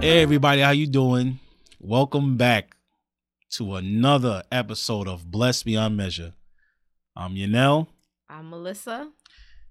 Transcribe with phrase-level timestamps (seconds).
[0.00, 1.38] Hey everybody, how you doing?
[1.80, 2.76] Welcome back
[3.50, 6.32] to another episode of Blessed Beyond Measure.
[7.16, 7.88] I'm Yanel,
[8.28, 9.10] I'm Melissa.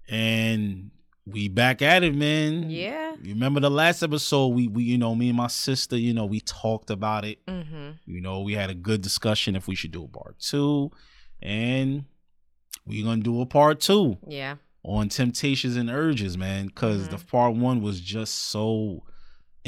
[0.08, 0.90] and
[1.26, 2.70] we back at it, man.
[2.70, 3.14] Yeah.
[3.22, 4.48] You remember the last episode?
[4.48, 7.44] We, we, you know, me and my sister, you know, we talked about it.
[7.46, 7.90] Mm-hmm.
[8.06, 10.90] You know, we had a good discussion if we should do a part two,
[11.42, 12.04] and
[12.86, 14.56] we're gonna do a part two Yeah.
[14.84, 19.02] on temptations and urges, man, because the part one was just so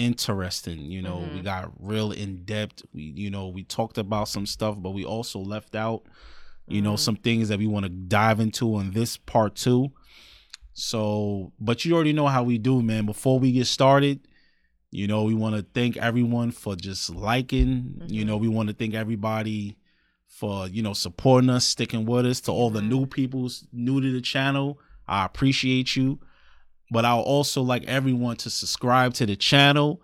[0.01, 0.81] interesting.
[0.91, 1.45] You know, we Mhm.
[1.45, 2.83] got real in depth.
[2.93, 6.03] We, you know, we talked about some stuff, but we also left out,
[6.67, 6.99] you know, Mhm.
[6.99, 9.93] some things that we want to dive into in this part two.
[10.73, 13.07] So, but you already know how we do, man.
[13.07, 14.21] Before we get started,
[14.91, 18.03] you know, we want to thank everyone for just liking.
[18.07, 18.27] You Mhm.
[18.27, 19.77] know, we want to thank everybody
[20.27, 22.41] for you know supporting us, sticking with us.
[22.43, 22.89] To all the Mhm.
[22.89, 26.19] new people new to the channel, I appreciate you.
[26.91, 30.03] But I'll also like everyone to subscribe to the channel,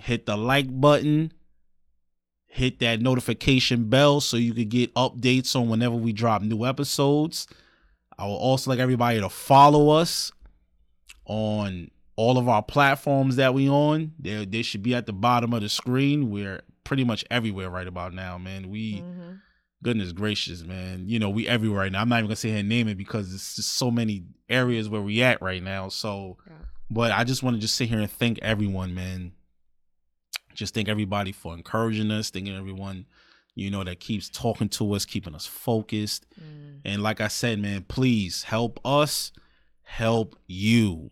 [0.00, 1.32] hit the like button,
[2.46, 7.46] hit that notification bell so you could get updates on whenever we drop new episodes.
[8.18, 10.32] I will also like everybody to follow us
[11.26, 14.12] on all of our platforms that we on.
[14.18, 16.30] They they should be at the bottom of the screen.
[16.30, 18.70] We're pretty much everywhere right about now, man.
[18.70, 19.32] We Mm-hmm.
[19.82, 21.04] Goodness gracious, man.
[21.08, 22.00] You know, we everywhere right now.
[22.00, 25.02] I'm not even gonna say her name it because it's just so many areas where
[25.02, 25.88] we at right now.
[25.88, 26.54] So Yeah.
[26.90, 29.32] but I just want to just sit here and thank everyone, man.
[30.54, 33.06] Just thank everybody for encouraging us, thanking everyone,
[33.54, 36.26] you know, that keeps talking to us, keeping us focused.
[36.40, 36.80] Mm.
[36.84, 39.30] And like I said, man, please help us
[39.82, 41.10] help you.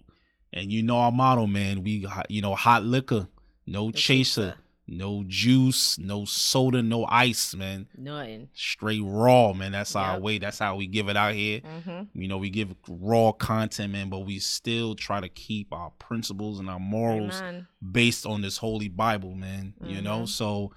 [0.52, 1.82] And you know our motto, man.
[1.84, 3.28] We, you know, hot liquor,
[3.66, 4.54] no, No chaser,
[4.88, 7.88] no juice, no soda, no ice, man.
[7.98, 8.48] Nothing.
[8.54, 9.72] Straight raw, man.
[9.72, 10.38] That's our way.
[10.38, 11.60] That's how we give it out here.
[11.60, 12.20] Mm-hmm.
[12.20, 16.60] You know, we give raw content, man, but we still try to keep our principles
[16.60, 17.66] and our morals Amen.
[17.90, 19.74] based on this holy Bible, man.
[19.84, 20.28] You know, Mhm.
[20.28, 20.72] so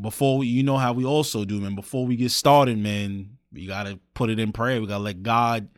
[0.00, 1.74] before we, you know how we also do, man.
[1.74, 4.80] Before we get started, man, we gotta put it in prayer.
[4.80, 5.68] We gotta let God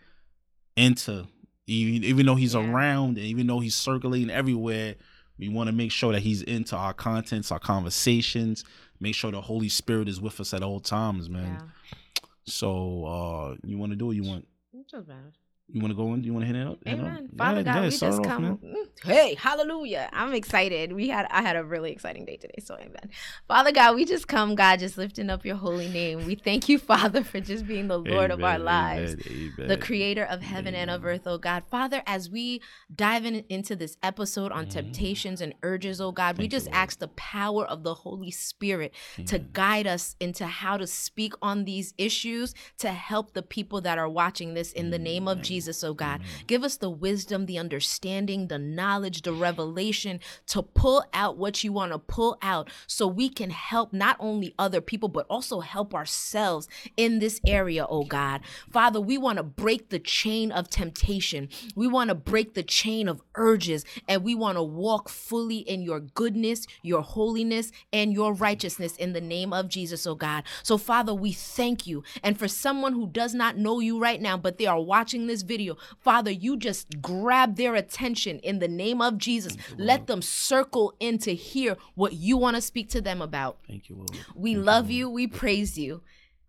[0.76, 1.24] enter,
[1.66, 2.60] even even though He's Yeah.
[2.70, 4.96] around, and even though He's circulating everywhere.
[5.38, 8.64] We want to make sure that He's into our contents, our conversations.
[9.00, 11.58] Make sure the Holy Spirit is with us at all times, man.
[11.60, 12.22] Yeah.
[12.44, 14.06] So, uh, you want to do?
[14.06, 14.48] what You want?
[14.72, 15.32] It's just bad.
[15.70, 16.24] You want to go in?
[16.24, 16.78] You want to hit it up?
[16.84, 17.12] Hit it up?
[17.12, 18.58] Yeah, Father God, we just off, come.
[18.64, 18.74] Mm,
[19.04, 20.08] Hey, hallelujah.
[20.12, 20.92] I'm excited.
[20.92, 22.56] We had I had a really exciting day today.
[22.64, 23.10] So amen.
[23.46, 26.24] Father God, we just come, God, just lifting up your holy name.
[26.26, 29.16] We thank you, Father, for just being the Lord of our Amen, lives.
[29.26, 31.64] amen, the creator of heaven and of earth, oh God.
[31.70, 32.60] Father, as we
[32.94, 34.70] dive in, into this episode on Mhm.
[34.70, 38.30] temptations and urges, oh God, we Thank you, just ask the power of the Holy
[38.30, 38.94] Spirit
[39.26, 43.98] to guide us into how to speak on these issues to help the people that
[43.98, 45.44] are watching this in the name of Amen.
[45.58, 46.20] Jesus, oh God.
[46.20, 46.44] Amen.
[46.46, 51.72] Give us the wisdom, the understanding, the knowledge, the revelation to pull out what you
[51.72, 55.96] want to pull out so we can help not only other people, but also help
[55.96, 58.40] ourselves in this area, oh God.
[58.70, 61.48] Father, we want to break the chain of temptation.
[61.74, 65.82] We want to break the chain of urges, and we want to walk fully in
[65.82, 70.44] your goodness, your holiness, and your righteousness in the name of Jesus, oh God.
[70.62, 72.04] So, Father, we thank you.
[72.22, 75.42] And for someone who does not know you right now, but they are watching this
[75.48, 79.56] video, Father, you just grab their attention in the name of Jesus.
[79.76, 83.58] Let them circle in to hear what you want to speak to them about.
[83.66, 84.10] Thank you, Lord.
[84.34, 84.94] We Thank love Lord.
[84.94, 85.10] you.
[85.10, 86.02] We praise you.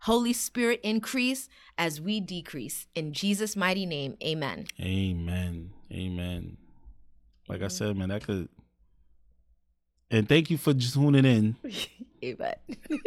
[0.04, 2.88] Holy Spirit, increase as we decrease.
[2.96, 4.66] In Jesus' mighty name, amen.
[4.80, 5.72] Amen.
[5.92, 6.58] Amen.
[7.48, 8.48] Like I said, man, that could.
[10.12, 11.56] And thank you for just tuning in.
[12.24, 12.56] amen.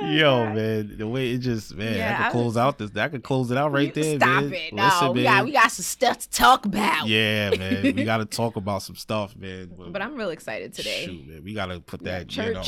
[0.00, 2.96] Yo, man, the way it just man, Yeah, I I could close was- out this.
[2.96, 4.16] I could close it out right there.
[4.16, 4.52] Stop man.
[4.52, 4.72] it.
[4.72, 5.36] Listen, no, we man.
[5.36, 7.06] got, we got some stuff to talk about.
[7.06, 9.72] Yeah, man, we got to talk about some stuff, man.
[9.90, 11.04] But I'm real excited today.
[11.06, 12.34] Shoot, man, we got to put that.
[12.36, 12.62] You know,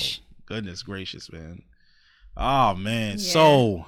[0.46, 1.62] goodness gracious, man.
[2.36, 3.32] Oh man, Yeah.
[3.32, 3.86] so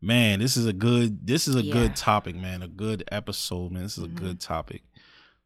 [0.00, 1.26] man, this is a good.
[1.26, 1.72] This is a Yeah.
[1.72, 2.62] good topic, man.
[2.62, 3.82] A good episode, man.
[3.84, 4.14] This is a Mhm.
[4.16, 4.82] good topic.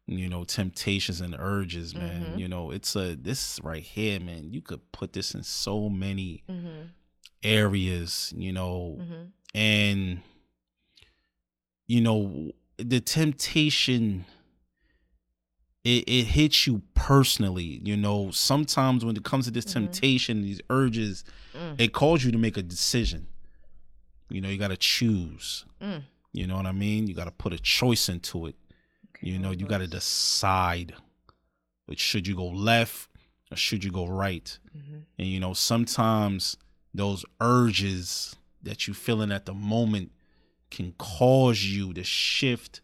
[0.07, 2.33] You know, temptations and urges, man.
[2.33, 2.39] Mhm.
[2.39, 4.51] You know, it's a this right here, man.
[4.53, 6.87] You could put this in so many Mm-hmm,
[7.43, 9.23] areas, you know, mm-hmm,
[9.55, 10.21] and
[11.87, 14.25] you know the temptation
[15.83, 19.73] it, it hits you personally you know sometimes when it comes to this Mhm.
[19.73, 21.23] temptation these urges
[21.53, 23.27] mm, it calls you to make a decision
[24.29, 26.01] you know you got to choose mm.
[26.33, 28.55] you know what i mean you got to put a choice into it
[29.25, 30.93] you know you got to decide
[31.95, 33.09] should you go left
[33.51, 36.57] or should you go right Mhm, and you know, sometimes
[36.93, 40.11] those urges that you're feeling at the moment
[40.71, 42.81] can cause you to shift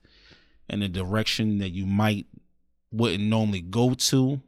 [0.70, 2.28] in a direction that you might
[2.92, 4.42] wouldn't normally go to,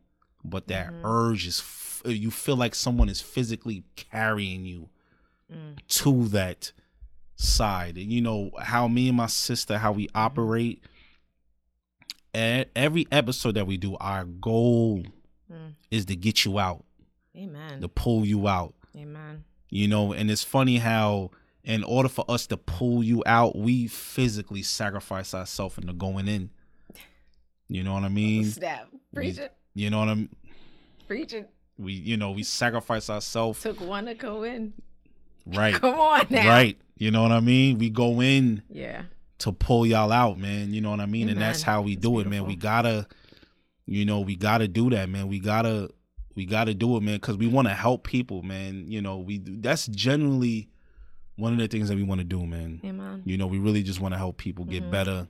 [0.43, 1.01] but that Mhm.
[1.03, 4.89] urge is f- you feel like someone is physically carrying you
[5.51, 5.77] Mm.
[5.87, 6.71] to that
[7.35, 7.97] side.
[7.97, 10.83] And you know how me and my sister how we operate.
[12.33, 15.03] Every episode that we do, our goal
[15.51, 15.73] Mm.
[15.91, 16.83] is to get you out,
[17.37, 17.81] Amen.
[17.81, 18.73] to pull you out.
[18.95, 19.43] Amen.
[19.69, 21.31] You know, and it's funny how
[21.63, 26.49] in order for us to pull you out, we physically sacrifice ourselves into going in.
[27.67, 28.45] You know what I mean?
[28.45, 28.87] Snap.
[29.13, 29.53] Preach it.
[29.75, 30.29] You know what I'm
[31.07, 31.49] Preach it.
[31.77, 34.73] we you know, we sacrifice ourselves Took one to go in.
[35.45, 35.73] right.
[35.81, 36.47] Come on now.
[36.47, 36.77] Right.
[36.97, 37.77] You know what I mean?
[37.77, 39.03] We go in Yeah.
[39.43, 40.73] To pull y'all out, man.
[40.73, 41.27] You know what I mean?
[41.29, 42.45] And that's how we That's do it, man.
[42.45, 43.07] We gotta,
[43.85, 45.27] you know, we gotta do that, man.
[45.27, 45.89] We gotta,
[46.35, 48.85] we gotta do it, man, because we want to help people, man.
[48.87, 50.69] You know, we that's generally
[51.35, 52.79] one of the things that we want to do, man.
[52.85, 53.21] Amen.
[53.25, 54.91] You know, we really just want to help people get Mhm.
[54.91, 55.27] better,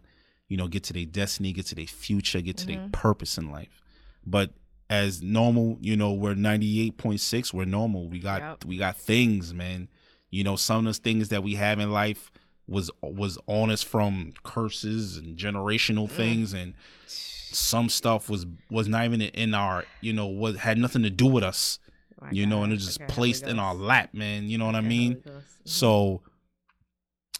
[0.47, 2.91] you know, get to their destiny, get to their future, get to their Mhm.
[2.91, 3.81] purpose in life.
[4.25, 4.53] But
[4.91, 8.09] as normal, you know, we're 98.6, we're normal.
[8.09, 8.65] We got Yep.
[8.65, 9.87] we got things, man.
[10.29, 12.29] You know, some of the things that we have in life
[12.67, 16.11] was was on us from curses and generational Mm.
[16.11, 16.73] things and
[17.07, 21.25] some stuff was was not even in our, you know, was had nothing to do
[21.27, 21.77] with us,
[22.21, 24.49] My you know, and it was just Okay, placed in our lap, man.
[24.49, 25.15] You know what I mean?
[25.17, 25.41] Mhm.
[25.65, 26.21] So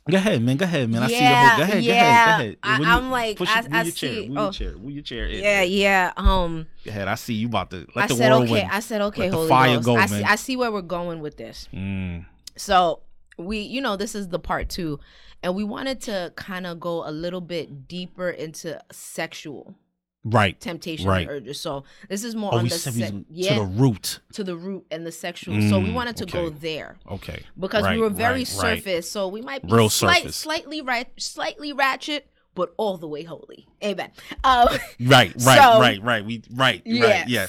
[0.10, 0.58] go ahead, man.
[0.58, 1.04] Go ahead, man.
[1.04, 1.58] I see the Yeah, whole.
[1.58, 1.94] Go ahead, yeah.
[1.94, 2.58] go ahead, go ahead.
[2.64, 4.44] I- you- I'm like, push I- I your chair, see- move oh.
[4.44, 5.26] your chair, move your chair.
[5.28, 5.72] in, yeah, man.
[5.72, 6.12] yeah.
[6.18, 7.08] Um, Go ahead.
[7.08, 8.52] I see you about to let I the said whirlwind.
[8.52, 8.68] okay.
[8.70, 9.22] I said okay.
[9.24, 9.86] let Holy fire Ghost.
[9.86, 10.24] go, I see.
[10.24, 11.68] I see where we're going with this.
[11.74, 12.26] Mm,
[12.58, 13.00] So
[13.38, 15.00] we, you know, this is the part two,
[15.42, 19.76] and we wanted to kind of go a little bit deeper into sexual
[20.24, 20.60] right.
[20.60, 21.28] temptation Right.
[21.28, 21.60] urges.
[21.60, 24.20] So this is more Oh, on the se- to yeah the root.
[24.34, 25.60] to the root and the sexual.
[25.70, 27.44] so we Mm, wanted to go there Okay.
[27.60, 29.10] because Right, we were very right, surface.
[29.12, 30.36] So we might be Real slight, surface.
[30.38, 33.68] slightly right, slightly ratchet, but all the way holy.
[33.84, 34.12] Amen.
[34.44, 34.80] Um, Right.
[35.00, 35.40] Right.
[35.40, 36.02] So- right.
[36.02, 36.24] Right.
[36.26, 36.44] We.
[36.52, 36.82] Right.
[36.86, 37.04] Yes.
[37.04, 37.28] Right.
[37.28, 37.48] Yeah.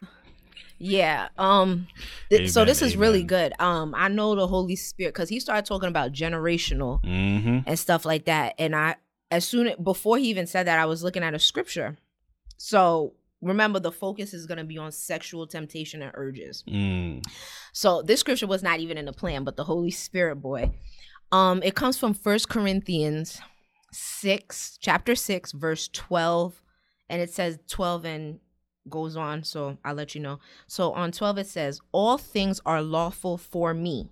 [0.86, 1.28] Yeah.
[1.38, 1.86] Um
[2.31, 3.52] th- so this is really good.
[3.58, 7.60] Um I know the Holy Spirit cuz he started talking about generational Mm-hmm.
[7.66, 8.96] and stuff like that and I
[9.31, 11.96] as soon before he even said that I was looking at a scripture.
[12.58, 16.62] So remember the focus is going to be on sexual temptation and urges.
[16.69, 17.22] Mm.
[17.72, 20.70] So this scripture was not even in the plan, but the Holy Spirit boy.
[21.32, 23.40] Um it comes from First Corinthians
[23.92, 26.60] 6 chapter 6 verse 12
[27.08, 28.40] and it says 12 and
[28.88, 30.40] goes on so I'll let you know.
[30.66, 34.10] So on 12 it says all things are lawful for me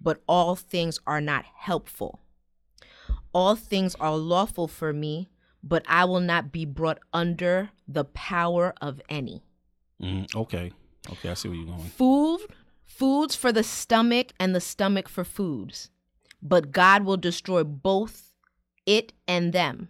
[0.00, 2.20] but all things are not helpful.
[3.32, 5.28] All things are lawful for me
[5.62, 9.42] but I will not be brought under the power of any.
[10.02, 10.34] Mm.
[10.34, 10.72] Okay.
[11.10, 11.30] Okay.
[11.30, 11.80] I see where you're going.
[11.84, 12.40] Food,
[12.84, 15.90] foods for the stomach and the stomach for foods.
[16.42, 18.32] But God will destroy both
[18.84, 19.88] it and them.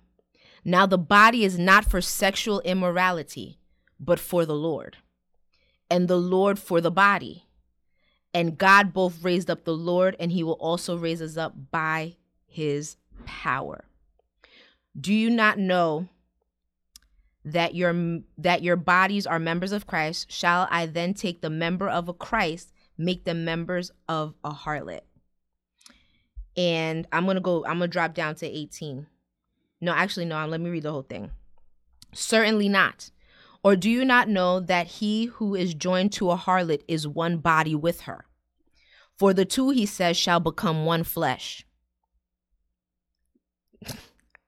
[0.64, 3.58] Now the body is not for sexual immorality,
[4.02, 4.96] but for the Lord.
[5.88, 7.46] And the Lord for the body.
[8.34, 12.16] And God both raised up the Lord, and he will also raise us up by
[12.46, 13.84] his power.
[14.98, 16.08] Do you not know
[17.44, 21.88] that your that your bodies are members of Christ, shall I then take the member
[21.88, 25.00] of a Christ, make them members of a harlot?
[26.56, 29.06] And I'm gonna go, I'm gonna drop down to 18.
[29.80, 31.30] No, actually, no, let me read the whole thing.
[32.14, 33.10] Certainly not.
[33.64, 37.38] Or do you not know that he who is joined to a harlot is one
[37.38, 38.26] body with her?
[39.16, 41.64] For the two, he says, shall become one flesh.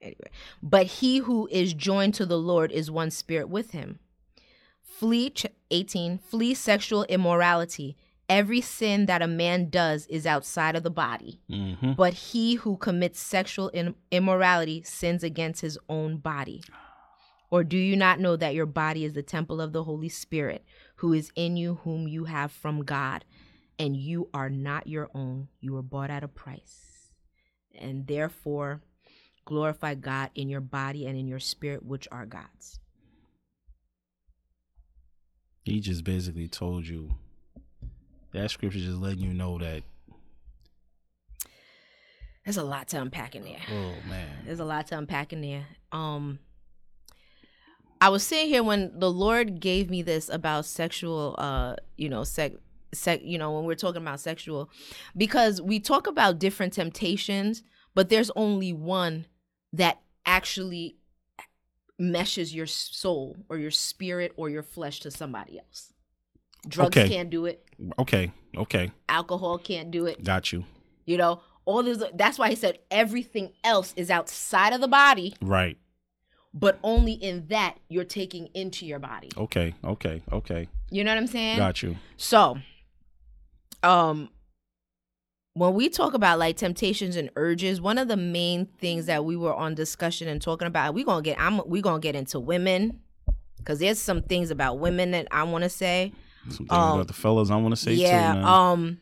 [0.01, 0.31] anyway,
[0.63, 3.99] but he who is joined to the Lord is one spirit with him.
[4.83, 5.33] Flee,
[5.71, 7.97] 18, flee sexual immorality.
[8.29, 11.93] Every sin that a man does is outside of the body, Mm-hmm.
[11.93, 16.63] but he who commits sexual in- immorality sins against his own body.
[17.55, 20.65] Or do you not know that your body is the temple of the Holy Spirit,
[20.97, 23.25] who is in you, whom you have from God,
[23.79, 25.47] and you are not your own?
[25.61, 27.13] You were bought at a price.
[27.73, 28.83] And therefore,
[29.45, 32.81] glorify God in your body and in your spirit, which are God's.
[35.65, 37.15] He just basically told you
[38.33, 39.85] that scripture just letting you know that.
[42.45, 43.63] There's a lot to unpack in there.
[43.71, 44.39] Oh man.
[44.45, 45.69] There's a lot to unpack in there.
[45.93, 46.41] Um
[48.01, 52.25] I was sitting here when the Lord gave me this about sexual uh, you know,
[52.25, 52.57] sex
[52.93, 54.71] sex you know, when we're talking about sexual
[55.17, 57.63] because we talk about different temptations,
[57.95, 59.27] but there's only one
[59.73, 60.97] that actually
[61.99, 65.93] meshes your soul or your spirit or your flesh to somebody else.
[66.67, 67.09] Drugs Okay.
[67.09, 67.65] can't do it.
[67.99, 68.33] Okay.
[68.57, 68.91] Okay.
[69.09, 70.23] Alcohol can't do it.
[70.25, 70.65] Got you.
[71.05, 72.03] You know, all this.
[72.15, 75.77] That's why he said everything else is outside of the body, Right.
[76.55, 79.29] But only in that you're taking into your body.
[79.37, 80.69] Okay, okay, okay.
[80.91, 81.57] You know what I'm saying?
[81.59, 81.97] Got you.
[82.17, 82.59] So,
[83.83, 84.29] um,
[85.55, 89.37] when we talk about like temptations and urges, one of the main things that we
[89.37, 93.01] were on discussion and talking about, we gonna get I'm we gonna get into women
[93.59, 96.13] because there's some things about women that I want to say.
[96.49, 98.33] Some things Um, about the fellas I want to say yeah.
[98.35, 98.45] too, man.
[98.45, 98.99] Um,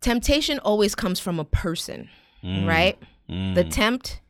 [0.00, 2.08] temptation always comes from a person,
[2.42, 2.98] Mm, right?
[3.28, 3.54] mm.
[3.54, 4.20] The tempt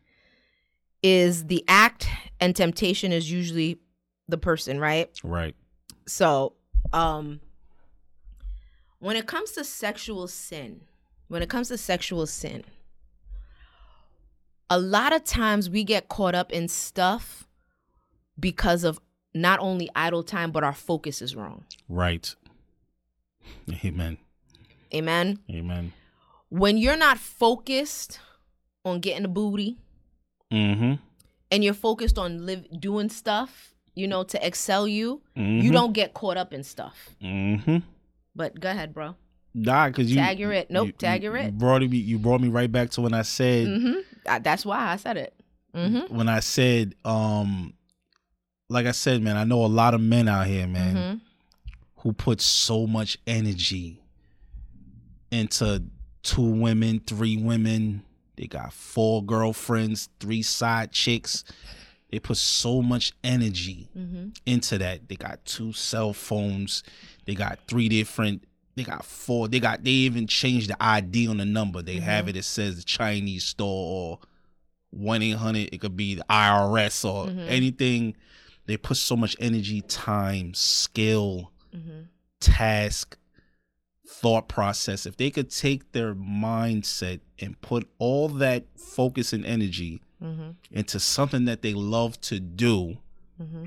[1.05, 2.09] is the act,
[2.41, 3.79] and temptation is usually
[4.27, 5.11] the person, right?
[5.23, 5.55] right.
[6.07, 6.55] So,
[6.95, 7.41] um,
[9.01, 10.81] when it comes to sexual sin,
[11.29, 12.65] when it comes to sexual sin,
[14.71, 17.47] a lot of times we get caught up in stuff
[18.41, 18.99] because of
[19.35, 21.65] not only idle time, but our focus is wrong.
[21.87, 22.35] Right.
[23.85, 24.17] Amen.
[24.95, 25.39] Amen.
[25.51, 25.93] Amen.
[26.49, 28.21] When you're not focused
[28.87, 29.77] on getting the booty
[30.55, 30.93] Mm-hmm.
[31.51, 35.65] and you're focused on live doing stuff, you know, to excel you, mm-hmm.
[35.65, 37.11] you don't get caught up in stuff.
[37.23, 37.79] Mm-hmm.
[38.37, 39.17] But go ahead, bro.
[39.57, 40.71] Nah, cause you Tag your it.
[40.71, 41.59] Nope, you- tag you- your you it.
[41.59, 41.97] Brought me.
[41.97, 44.43] You brought me right back to when I said Mm-hmm.
[44.43, 45.35] That's why I said it.
[45.75, 46.17] Mm-hmm.
[46.17, 47.75] when I said um,
[48.69, 49.37] like I said, man.
[49.37, 51.17] I know a lot of men out here, man, Mm-hmm.
[52.01, 54.01] who put so much energy
[55.31, 55.85] into
[56.23, 58.03] two women, three women.
[58.37, 61.45] They got four girlfriends, three side chicks.
[62.11, 64.29] They put so much energy Mm-hmm.
[64.47, 65.09] into that.
[65.09, 66.83] They got two cell phones.
[67.27, 68.45] They got three different.
[68.77, 69.49] They got four.
[69.49, 69.85] They got.
[69.85, 71.81] They even changed the ID on the number.
[71.83, 72.37] They have it.
[72.37, 73.67] It says the Chinese store
[74.13, 74.19] or
[74.91, 75.71] one eight hundred.
[75.73, 77.49] It could be the IRS or Mhm.
[77.49, 78.17] anything.
[78.67, 82.03] They put so much energy, time, skill, Mm-hmm.
[82.41, 83.17] task,
[84.07, 85.07] thought process.
[85.07, 90.51] If they could take their mindset and put all that focus and energy Mm-hmm.
[90.71, 92.97] into something that they love to do,
[93.43, 93.65] Mm-hmm.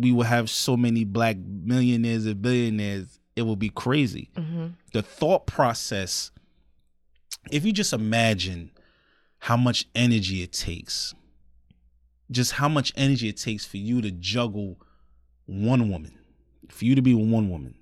[0.00, 3.20] we will have so many black millionaires and billionaires.
[3.36, 4.30] It will be crazy.
[4.34, 4.68] Mm-hmm.
[4.92, 6.32] The thought process,
[7.52, 8.70] if you just imagine
[9.38, 11.14] how much energy it takes,
[12.30, 14.80] just how much energy it takes for you to juggle
[15.46, 16.18] one woman,
[16.68, 17.74] for you to be one woman,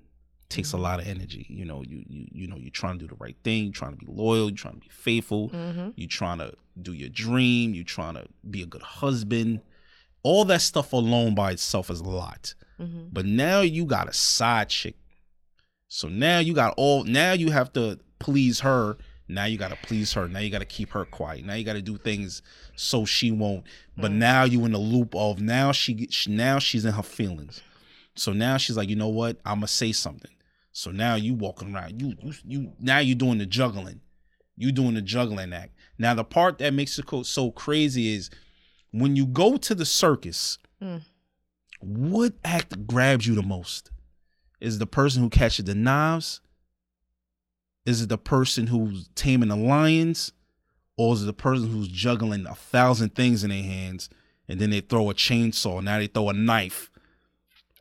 [0.49, 1.45] takes a lot of energy.
[1.49, 3.91] You know, you you you know, you're trying to do the right thing, you're trying
[3.97, 5.89] to be loyal, you're trying to be faithful, Mm-hmm.
[5.95, 9.61] you're trying to do your dream, you're trying to be a good husband.
[10.23, 12.53] All that stuff alone by itself is a lot.
[12.79, 13.07] Mm-hmm.
[13.11, 14.95] But now you got a side chick.
[15.87, 18.97] So now you got all now you have to please her.
[19.27, 20.27] Now you got to please her.
[20.27, 21.45] Now you got to keep her quiet.
[21.45, 22.41] Now you got to do things
[22.75, 23.63] so she won't.
[23.95, 27.61] But now you in the loop of now she now she's in her feelings.
[28.15, 29.37] So now she's like, "You know what?
[29.45, 30.31] I'm going to say something."
[30.79, 32.01] So now you walking around.
[32.01, 33.99] You you you now you doing the juggling.
[34.55, 35.73] You doing the juggling act.
[35.97, 38.29] Now the part that makes it co- so crazy is
[38.91, 41.01] when you go to the circus, Mm.
[41.81, 43.91] what act grabs you the most?
[44.61, 46.39] Is the person who catches the knives?
[47.85, 50.31] Is it the person who's taming the lions?
[50.95, 54.09] Or is it the person who's juggling a thousand things in their hands
[54.47, 56.89] and then they throw a chainsaw, now they throw a knife?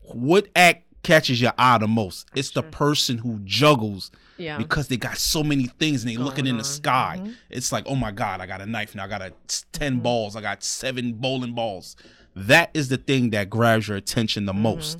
[0.02, 2.28] What act catches your eye the most?
[2.34, 4.58] It's the person who juggles Yeah.
[4.58, 7.18] because they got so many things and they looking Going in the sky.
[7.22, 7.34] Mhm.
[7.50, 9.04] It's like, oh my God, I got a knife now.
[9.04, 10.02] I got a t- 10 Mhm.
[10.02, 10.36] balls.
[10.36, 11.96] I got seven bowling balls.
[12.36, 14.98] That is the thing that grabs your attention the most.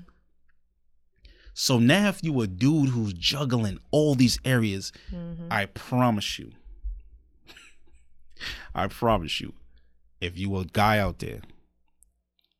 [1.54, 5.48] So now, if you a dude who's juggling all these areas, Mm-hmm.
[5.50, 6.52] I promise you,
[8.74, 9.54] I promise you,
[10.20, 11.40] if you a guy out there,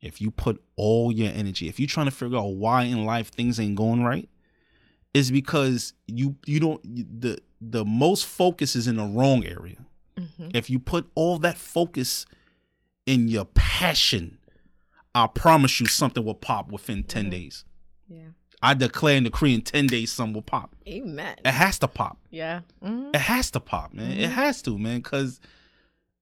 [0.01, 3.29] if you put all your energy, if you're trying to figure out why in life
[3.31, 4.29] things ain't going right,
[5.15, 6.81] is because you you don't
[7.21, 9.79] the the most focus is in the wrong area.
[10.17, 10.51] Mm-hmm.
[10.55, 12.27] If you put all that focus
[13.07, 14.39] in your passion,
[15.15, 17.31] I promise you something will pop within 10 Mhm.
[17.31, 17.65] days.
[18.09, 18.29] Yeah.
[18.63, 20.75] I declare and decree in 10 days something will pop.
[20.87, 21.37] Amen.
[21.45, 22.19] It has to pop.
[22.31, 22.61] Yeah.
[22.85, 23.11] Mm-hmm.
[23.15, 24.13] It has to pop, man.
[24.13, 24.33] It Mhm.
[24.35, 25.41] has to, man, because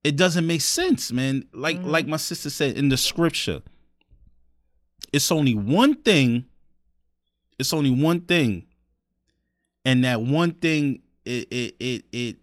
[0.07, 1.45] it doesn't make sense, man.
[1.53, 1.87] Like Mhm.
[1.87, 3.63] like my sister said in the scripture,
[5.13, 6.47] it's only one thing.
[7.59, 8.67] It's only one thing,
[9.85, 12.37] and that one thing, it it it, it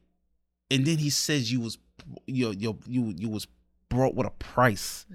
[0.72, 1.78] and then he says you was
[2.26, 3.48] you you you you was
[3.90, 5.06] brought with a price.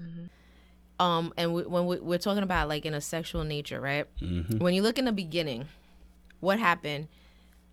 [0.99, 4.05] Um, and we, when we, we're talking about like in a sexual nature, right?
[4.21, 4.57] Mm-hmm.
[4.59, 5.65] When you look in the beginning,
[6.41, 7.07] what happened?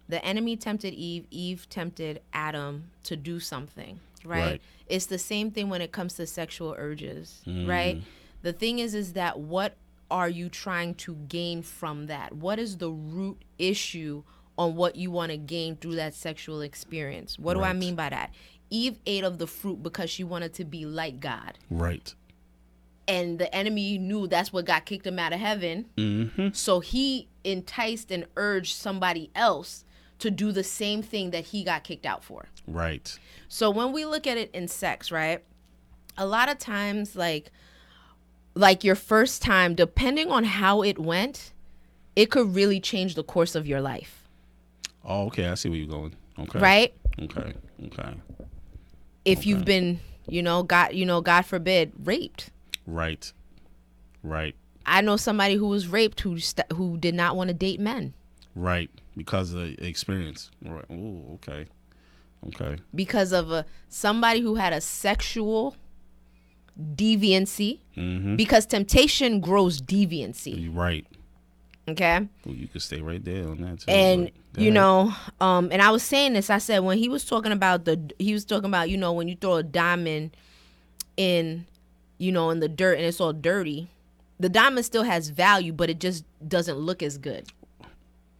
[0.08, 1.26] The enemy tempted Eve.
[1.30, 4.42] Eve tempted Adam to do something, right?
[4.44, 4.62] Right.
[4.88, 7.66] It's the same thing when it comes to sexual urges, Mm.
[7.68, 8.02] right?
[8.42, 9.76] The thing is, is that what
[10.10, 12.32] are you trying to gain from that?
[12.34, 14.22] What is the root issue
[14.56, 17.38] on what you want to gain through that sexual experience?
[17.38, 18.32] What do I mean by that?
[18.70, 21.58] Eve ate of the fruit because she wanted to be like God.
[21.70, 22.14] Right.
[23.08, 25.86] And the enemy knew that's what got kicked him out of heaven.
[25.96, 26.48] Mm-hmm.
[26.52, 29.84] So he enticed and urged somebody else
[30.18, 32.46] to do the same thing that he got kicked out for.
[32.66, 33.18] Right.
[33.48, 35.42] So when we look at it in sex, right?
[36.16, 37.50] A lot of times like
[38.54, 41.52] like your first time depending on how it went,
[42.14, 44.28] it could really change the course of your life.
[45.04, 45.46] Oh, okay.
[45.46, 46.14] I see where you're going.
[46.38, 46.58] Okay.
[46.58, 46.94] Right?
[47.20, 47.52] Okay.
[47.86, 48.14] Okay.
[49.24, 52.50] If you've been, you know, God, you know, God forbid, raped.
[52.86, 53.30] Right.
[54.22, 54.54] Right.
[54.86, 58.14] I know somebody who was raped who st- who did not want to date men
[58.56, 58.90] Right.
[59.16, 60.50] Because of the experience.
[60.64, 60.84] Right.
[60.90, 61.66] Ooh, okay.
[62.48, 62.76] Okay.
[62.94, 65.74] because of a somebody who had a sexual
[66.94, 68.36] deviancy Mm-hmm.
[68.36, 71.06] because temptation grows deviancy right.
[71.88, 73.90] okay Well, you could stay right there on that too.
[73.90, 77.52] and you know um and i was saying this i said when he was talking
[77.52, 80.36] about the he was talking about you know when you throw a diamond
[81.16, 81.64] in
[82.18, 83.88] you know in the dirt and it's all dirty
[84.38, 87.46] the diamond still has value but it just doesn't look as good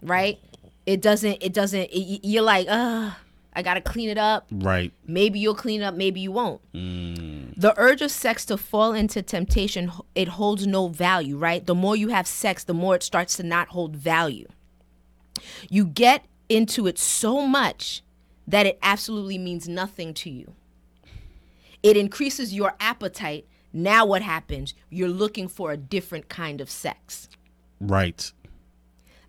[0.06, 0.38] right?
[0.86, 3.10] It doesn't it doesn't it, you're like uh
[3.54, 4.46] i gotta clean it up.
[4.50, 4.92] Right.
[5.06, 6.60] maybe you'll clean it up maybe you won't.
[6.72, 11.64] Mm, the urge of sex to fall into temptation it holds no value right?
[11.66, 14.46] The more you have sex the more it starts to not hold value.
[15.68, 18.02] You get into it so much
[18.46, 20.52] that it absolutely means nothing to you.
[21.82, 23.46] It increases your appetite.
[23.72, 24.74] Now what happens?
[24.88, 27.28] You're looking for a different kind of sex.
[27.80, 28.32] Right.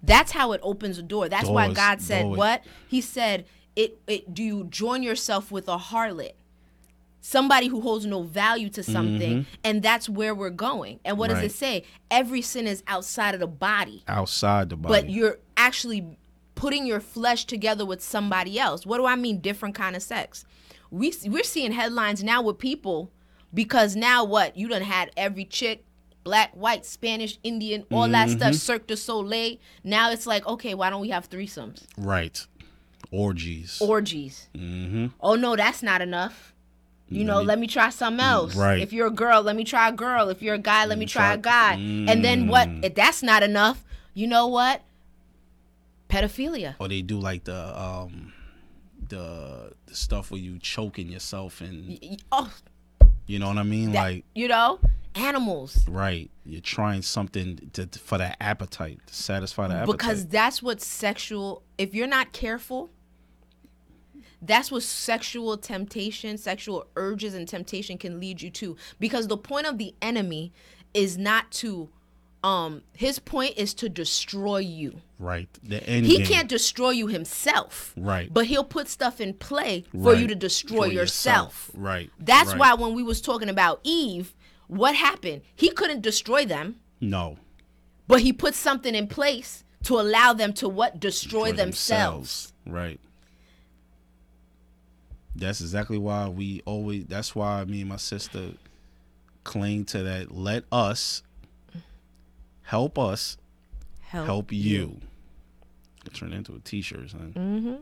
[0.03, 1.27] That's how it opens a door.
[1.29, 2.37] That's why god said doors.
[2.37, 2.63] what?
[2.87, 6.33] He said it, it do you join yourself with a harlot?
[7.19, 10.99] Somebody who holds no value to something and that's where we're going.
[11.03, 11.45] And what does Mm-hmm.
[11.47, 11.83] It say?
[12.09, 14.03] Every sin is outside of the body.
[14.07, 14.93] Outside the body.
[14.93, 16.17] but you're actually
[16.55, 18.85] putting your flesh together with somebody else.
[18.85, 20.45] What do i mean different kind of sex?
[20.89, 23.11] We we're seeing headlines now with people
[23.53, 24.55] because now what?
[24.55, 25.83] You done had every chick
[26.27, 29.57] black white spanish indian all that stuff cirque du soleil.
[29.83, 31.85] Now it's like okay why don't we have threesomes?
[31.97, 32.45] Right.
[33.11, 33.81] Orgies.
[33.81, 34.49] orgies.
[34.53, 35.07] Mm-hmm.
[35.21, 36.53] oh no that's not enough.
[37.09, 38.55] You know let me try something else.
[38.55, 38.81] Right.
[38.81, 40.27] if you're a girl let me try a girl.
[40.29, 41.81] If you're a guy let me try a try- guy.
[42.09, 42.67] And then what?
[42.83, 44.81] If that's not enough you know what?
[46.09, 46.75] Pedophilia.
[46.79, 48.33] Or they do like the um
[49.07, 52.51] the the stuff where you choking yourself and oh.
[53.27, 53.91] You know what I mean?
[53.91, 54.79] that, like you know
[55.17, 56.29] animals right.
[56.45, 59.97] You're trying something to, for that appetite, to satisfy the appetite.
[59.97, 62.89] because that's what sexual if you're not careful
[64.41, 69.65] that's what sexual temptation sexual urges and temptation can lead you to because the point
[69.65, 70.51] of the enemy
[70.93, 71.89] is not to
[72.43, 75.49] um his point is to destroy you right.
[75.63, 76.27] The end he game.
[76.27, 78.31] can't destroy you himself Right.
[78.31, 81.71] but he'll put stuff in play for you to destroy For yourself.
[81.73, 82.11] Right.
[82.19, 82.59] that's right.
[82.59, 84.35] why when we was talking about eve
[84.67, 87.37] what happened he couldn't destroy them No.
[88.07, 92.51] but he put something in place to allow them to what destroy for themselves.
[92.65, 92.99] Right.
[95.35, 97.05] That's exactly why we always.
[97.05, 98.53] That's why me and my sister
[99.43, 100.31] cling to that.
[100.31, 101.21] Let us
[102.63, 103.37] help us
[103.99, 104.99] help you.
[106.05, 107.33] It turned into a T-shirt, son.
[107.35, 107.79] Mm.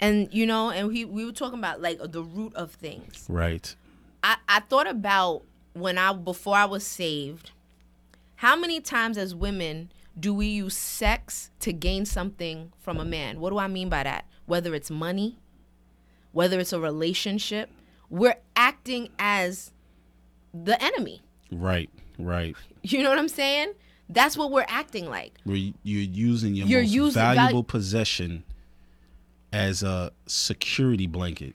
[0.00, 3.74] and you know and we, we were talking about like the root of things Right.
[4.22, 7.50] I, I thought about when i before i was saved
[8.36, 13.40] how many times as women do we use sex to gain something from a man
[13.40, 15.38] what do i mean by that whether it's money
[16.32, 17.70] whether it's a relationship
[18.10, 19.72] we're acting as
[20.54, 21.90] the enemy Right.
[22.18, 22.56] Right.
[22.82, 23.72] you know what i'm saying
[24.10, 28.44] that's what we're acting like Where you're using your You're most using val- valuable possession
[29.52, 31.54] as a security blanket.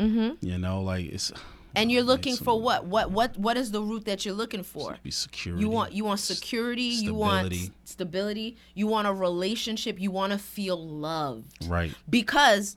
[0.00, 0.44] Mm-hmm.
[0.46, 1.32] You know, like it's.
[1.76, 4.96] And you're looking for what what what what is the root that you're looking for
[5.02, 5.62] Be security.
[5.62, 7.72] you want you want security you want stability.
[7.84, 11.92] stability you want a relationship you want to feel loved right.
[12.10, 12.76] because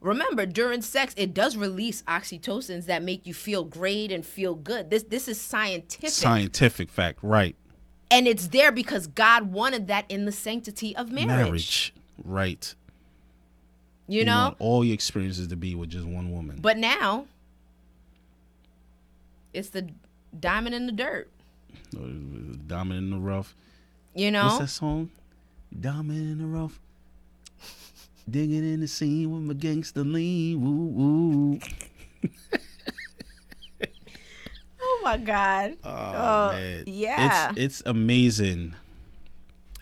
[0.00, 4.90] remember during sex it does release oxytocins that make you feel great and feel good
[4.90, 7.18] this this is scientific Scientific fact.
[7.22, 7.54] Right.
[8.10, 11.94] and it's there because god wanted that in the sanctity of marriage, marriage.
[12.24, 12.74] Right.
[14.08, 16.58] you know want all your experiences to be with just one woman.
[16.60, 17.26] but now
[19.52, 19.88] it's the
[20.38, 21.30] diamond in the dirt
[21.96, 22.00] Uh,
[22.66, 23.54] Diamond in the rough.
[24.14, 25.10] you know What's that song?
[25.78, 26.78] Diamond in the rough.
[28.30, 30.60] Digging in the scene with my gangster lean.
[30.60, 31.58] Woo woo.
[34.80, 36.84] oh my god Oh, Oh, man.
[36.86, 37.50] yeah.
[37.50, 38.74] It's it's amazing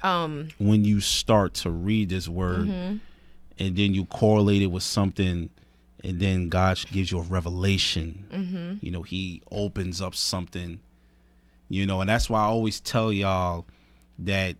[0.02, 2.96] um when you start to read this word Mm-hmm.
[3.58, 5.50] and then you correlate it with something
[6.06, 8.26] and then God gives you a revelation.
[8.32, 8.74] Mm-hmm.
[8.80, 10.78] You know, he opens up something.
[11.68, 13.66] You know, and that's why I always tell y'all
[14.20, 14.54] that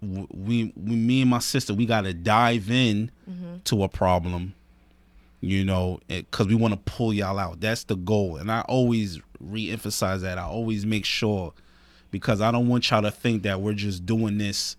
[0.00, 3.58] we, we me and my sister, we got to dive in Mm-hmm.
[3.64, 4.54] to a problem.
[5.42, 7.60] You know, because we want to pull y'all out.
[7.60, 10.36] That's the goal, and I always re-emphasize that.
[10.36, 11.54] I always make sure
[12.10, 14.76] because I don't want y'all to think that we're just doing this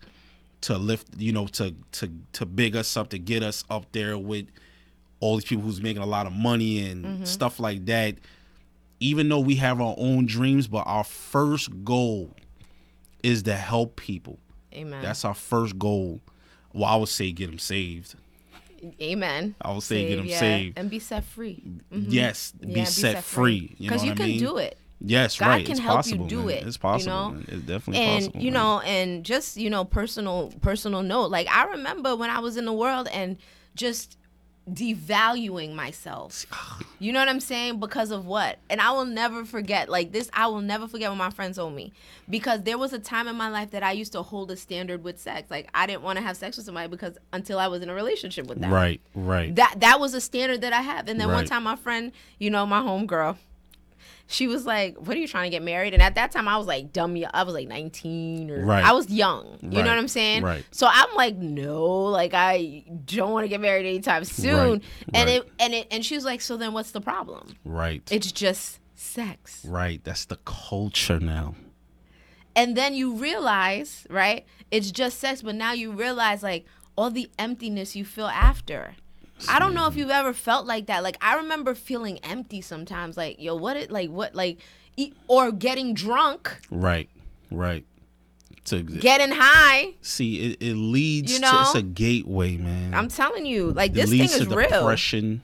[0.62, 4.18] to lift, you know, to to to big us up, to get us up there
[4.18, 4.46] with
[5.22, 7.24] all these people who's making a lot of money and mm-hmm.
[7.24, 8.16] stuff like that.
[9.00, 12.30] Even though we have our own dreams, but our first goal
[13.24, 14.38] is to help people.
[14.74, 15.02] Amen.
[15.02, 16.22] That's our first goal.
[16.74, 18.16] Well, I would say get them saved.
[19.02, 19.56] Amen.
[19.62, 20.78] I would say get them yeah, saved.
[20.78, 21.64] and be set free.
[21.92, 22.10] Mm-hmm.
[22.10, 23.76] Yes, Yeah, be, set, free.
[23.78, 24.40] You know Because you can mean?
[24.40, 24.78] do it.
[25.04, 25.66] Yes, God right.
[25.66, 26.50] can it's help you do man.
[26.50, 27.32] it, It's you possible.
[27.32, 27.40] know?
[27.48, 28.42] It's definitely and possible.
[28.42, 28.62] you man.
[28.62, 32.66] know and just you know personal personal note like i remember when i was in
[32.66, 33.38] the world and
[33.76, 34.18] just
[34.70, 36.46] devaluing myself.
[37.00, 37.80] You know what i'm saying?
[37.80, 38.60] Because of what?
[38.70, 41.74] And i will never forget like this i will never forget what my friends told
[41.74, 41.94] me.
[42.30, 45.04] Because there was a time in my life that i used to hold a standard
[45.04, 45.50] with sex.
[45.50, 47.94] Like i didn't want to have sex with somebody because until i was in a
[47.94, 48.72] relationship with them.
[48.72, 49.56] Right, right.
[49.56, 51.08] that that was a standard that I have.
[51.08, 53.38] And then one time my friend, you know, my homegirl,
[54.28, 55.94] she was like, What are you trying to get married?
[55.94, 58.84] And at that time I was like dumb I was like nineteen or Right.
[58.84, 59.46] I was young.
[59.62, 59.84] You Right.
[59.86, 60.44] know what I'm saying?
[60.44, 60.64] Right.
[60.72, 64.72] So I'm like, no, like I don't want to get married anytime soon.
[64.72, 64.82] Right.
[65.14, 67.56] And it and it and she was like, So then what's the problem?
[67.66, 68.02] right.
[68.12, 69.66] It's just sex.
[69.66, 70.04] right.
[70.04, 71.56] That's the culture now.
[72.56, 74.46] And then you realize, right?
[74.72, 76.66] It's just sex, but now you realize like
[76.98, 78.96] all the emptiness you feel after.
[79.50, 81.04] I don't know if you've ever felt like that.
[81.04, 83.18] Like I remember feeling empty sometimes.
[83.18, 84.60] Like yo, what it like what like,
[84.98, 87.10] e- or getting drunk, Right,
[87.50, 87.86] right.
[88.66, 89.94] To getting high.
[90.02, 92.94] see, it, it leads You to it's a gateway, man.
[92.94, 94.70] I'm telling you, like this thing leads is to real.
[94.70, 95.42] depression.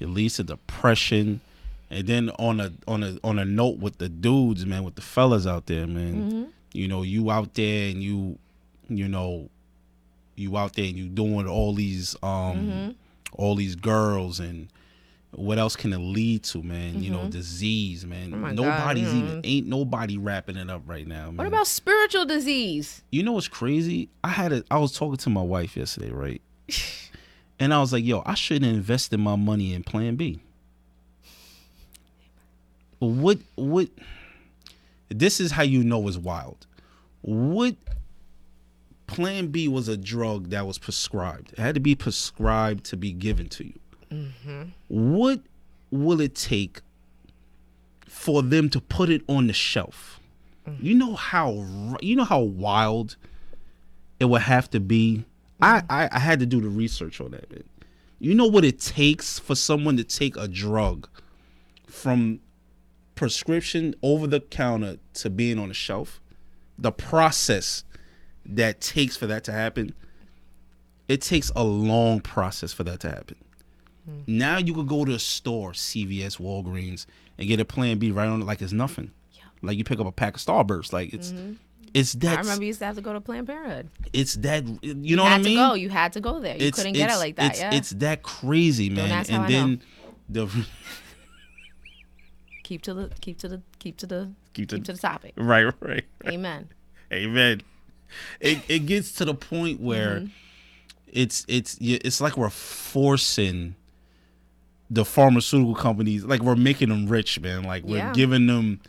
[0.00, 1.40] It leads to depression.
[1.88, 5.02] And then on a on a on a note with the dudes, man, with the
[5.02, 6.14] fellas out there, man.
[6.14, 6.42] Mm-hmm.
[6.72, 8.38] You know, you out there and you,
[8.88, 9.48] you know,
[10.34, 12.90] you out there and you doing all these um Mm-hmm.
[13.32, 14.68] All these girls and
[15.34, 17.02] what else can it lead to, man?
[17.02, 18.32] You know, disease, man.
[18.32, 18.44] Mm-hmm.
[18.44, 21.36] Oh God, Nobody's you even ain't nobody wrapping it up right now, man.
[21.36, 23.02] What about spiritual disease?
[23.10, 24.10] You know what's crazy?
[24.22, 26.42] I had a I was talking to my wife yesterday, right?
[27.58, 30.40] and I was like, yo, I shouldn't invest in my money in Plan B.
[32.98, 33.88] What what
[35.08, 36.66] this is how you know it's wild.
[37.22, 37.76] What
[39.14, 41.52] Plan B was a drug that was prescribed.
[41.52, 43.78] It had to be prescribed to be given to you.
[44.10, 44.62] Mm-hmm.
[44.88, 45.40] What
[45.90, 46.80] will it take
[48.06, 50.20] for them to put it on the shelf?
[50.68, 50.82] Mm.
[50.82, 53.16] You know how you know how wild
[54.20, 55.24] it would have to be.
[55.60, 55.92] I, mm-hmm.
[55.92, 57.50] I I had to do the research on that.
[57.50, 57.64] Man.
[58.18, 61.08] You know what it takes for someone to take a drug
[61.86, 62.40] from
[63.14, 66.20] prescription over the counter to being on the shelf.
[66.78, 67.84] The process
[68.46, 69.94] that takes for that to happen.
[71.08, 73.36] It takes a long process for that to happen.
[74.04, 74.20] Hmm.
[74.26, 77.06] Now you could go to a store, CVS, Walgreens,
[77.38, 79.10] and get a Plan B right on it like it's nothing.
[79.62, 81.52] Like you pick up a pack of Starburst, like it's mm-hmm.
[81.94, 83.90] it's that I remember you used to have to go to Planned Parenthood.
[84.12, 85.56] it's that you know You what I had mean?
[85.56, 85.74] to go.
[85.74, 86.56] You had to go there.
[86.56, 87.52] You it's, couldn't get it like that.
[87.52, 87.74] It's, yeah.
[87.74, 89.24] it's that crazy, man.
[89.28, 89.82] and then
[90.28, 90.48] the
[92.64, 95.32] keep to the keep to the keep to the Keep to- keep to the topic.
[95.36, 96.68] right, right, Amen.
[97.12, 97.62] amen.
[98.40, 100.26] It it gets to the point where Mm-hmm.
[101.12, 103.74] it's it's it's like we're forcing
[104.90, 107.62] the pharmaceutical companies, like we're making them rich, man.
[107.64, 108.04] Like we're Yeah.
[108.04, 108.12] Mm-hmm.
[108.12, 108.80] giving them.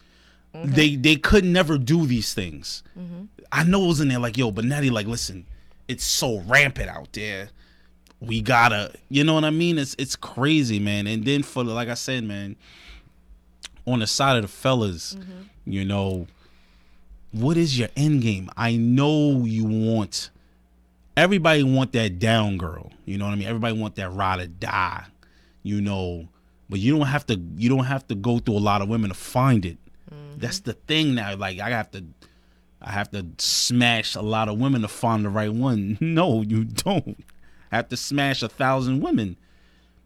[0.53, 2.83] They they could never do these things.
[3.51, 5.45] I know it was in there like yo, but Natty, like listen,
[5.88, 7.49] it's so rampant out there.
[8.19, 9.77] We gotta, you know what I mean?
[9.77, 11.07] It's it's crazy, man.
[11.07, 12.55] And then for like I said, man,
[13.86, 15.17] on the side of the fellas,
[15.65, 16.27] you know,
[17.34, 18.50] what is your end game?
[18.56, 20.30] I know you want
[21.15, 22.91] everybody want that down girl.
[23.06, 23.48] You know what I mean?
[23.48, 25.06] Everybody want that ride or die.
[25.63, 26.28] You know,
[26.69, 27.39] but you don't have to.
[27.56, 29.78] You don't have to go through a lot of women to find it.
[30.12, 30.39] Mm-hmm.
[30.39, 31.36] That's the thing now.
[31.36, 32.04] Like I have to.
[32.82, 35.98] I have to smash a lot of women to find the right one.
[36.02, 37.17] No, you don't.
[37.72, 39.38] I have to smash a thousand women.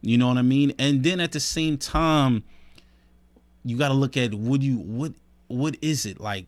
[0.01, 0.73] You know what I mean?
[0.77, 2.43] And then at the same time,
[3.65, 5.13] you got to look at what you what
[5.47, 6.45] what is it like?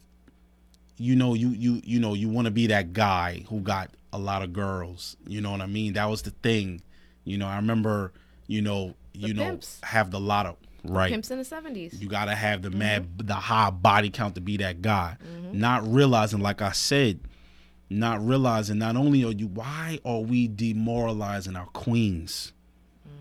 [0.99, 4.19] You know, you you you know, you want to be that guy who got a
[4.19, 5.17] lot of girls.
[5.25, 5.93] You know what I mean?
[5.93, 6.81] That was the thing.
[7.23, 8.11] You know, I remember.
[8.47, 9.79] You know, you know, pimps.
[9.83, 11.11] have the lot of right.
[11.11, 12.01] Pimps in the seventies.
[12.01, 13.27] You gotta have the mad, mm-hmm.
[13.27, 15.17] the high body count to be that guy.
[15.23, 15.59] Mm-hmm.
[15.59, 17.19] Not realizing, like I said,
[17.89, 22.53] not realizing not only are you why are we demoralizing our queens
[23.07, 23.11] mm.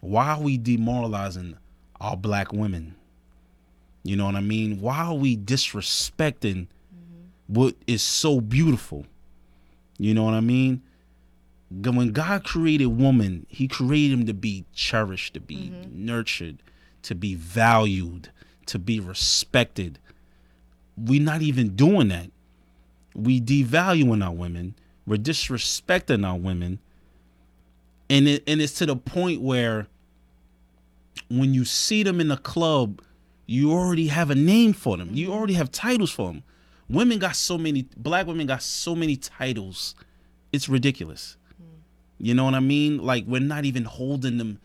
[0.00, 1.56] why are we demoralizing
[2.00, 2.94] our black women
[4.02, 6.66] you know what i mean why are we disrespecting
[7.50, 9.06] what is so beautiful.
[9.98, 10.82] You know what i mean?
[11.70, 16.06] When god created woman he created him to be cherished to be mm-hmm.
[16.06, 16.62] nurtured
[17.02, 18.30] to be valued
[18.66, 19.98] to be respected.
[20.96, 22.30] We're not even doing that.
[23.16, 24.76] We devaluing our women.
[25.06, 26.78] We're disrespecting our women.
[28.08, 29.88] And it and it's to the point where
[31.28, 33.02] when you see them in the club
[33.46, 35.10] you already have a name for them.
[35.12, 36.44] You already have titles for them
[36.90, 39.94] women got so many black women got so many titles.
[40.52, 41.36] It's ridiculous.
[41.62, 41.66] Mm.
[42.18, 42.98] You know what i mean?
[42.98, 44.58] Like we're not even holding them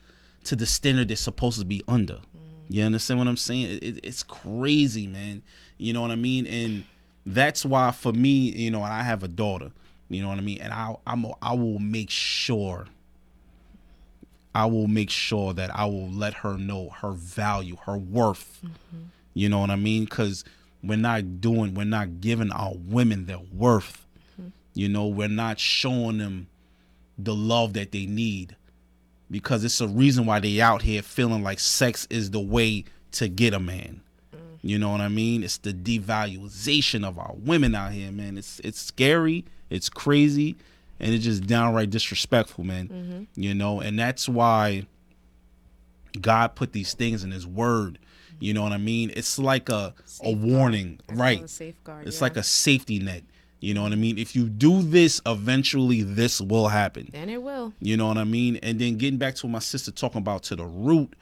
[0.46, 2.16] to the standard they're supposed to be under.
[2.16, 2.22] Mm.
[2.70, 3.66] You understand what i'm saying?
[3.70, 5.44] It, it- it's crazy man.
[5.78, 6.48] You know what i mean?
[6.48, 6.84] And
[7.26, 9.72] that's why for me you know and i have a daughter.
[10.10, 10.60] You know what i mean?
[10.62, 12.88] And i i'm i will make sure
[14.54, 18.62] I will make sure that I will let her know her value, her worth.
[18.64, 19.04] Mm-hmm.
[19.34, 20.06] You know what I mean?
[20.06, 20.46] Because
[20.88, 24.06] we're not doing, we're not giving our women their worth.
[24.40, 24.50] Mm-hmm.
[24.74, 26.48] You know, we're not showing them
[27.18, 28.56] the love that they need
[29.32, 33.28] because it's a reason why they out here feeling like sex is the way to
[33.28, 34.02] get a man.
[34.36, 34.56] Mm-hmm.
[34.62, 35.44] You know what I mean?
[35.44, 38.38] It's the devaluation of our women out here, man.
[38.38, 40.56] It's it's scary, it's crazy,
[41.00, 42.88] and it's just downright disrespectful, man.
[42.88, 43.42] Mm-hmm.
[43.42, 44.86] You know, and that's why
[46.20, 48.00] God put these things in his word.
[48.40, 49.12] You know what I mean?
[49.16, 49.94] It's like a
[50.24, 51.44] a warning, It's right?
[51.44, 52.08] a safeguard.
[52.08, 52.24] It's yeah.
[52.26, 53.24] like a safety net.
[53.62, 54.18] You know what I mean?
[54.18, 57.10] If you do this, eventually this will happen.
[57.14, 57.74] and it will.
[57.80, 58.58] You know what I mean?
[58.58, 61.14] And then getting back to what my sister talking about to the root,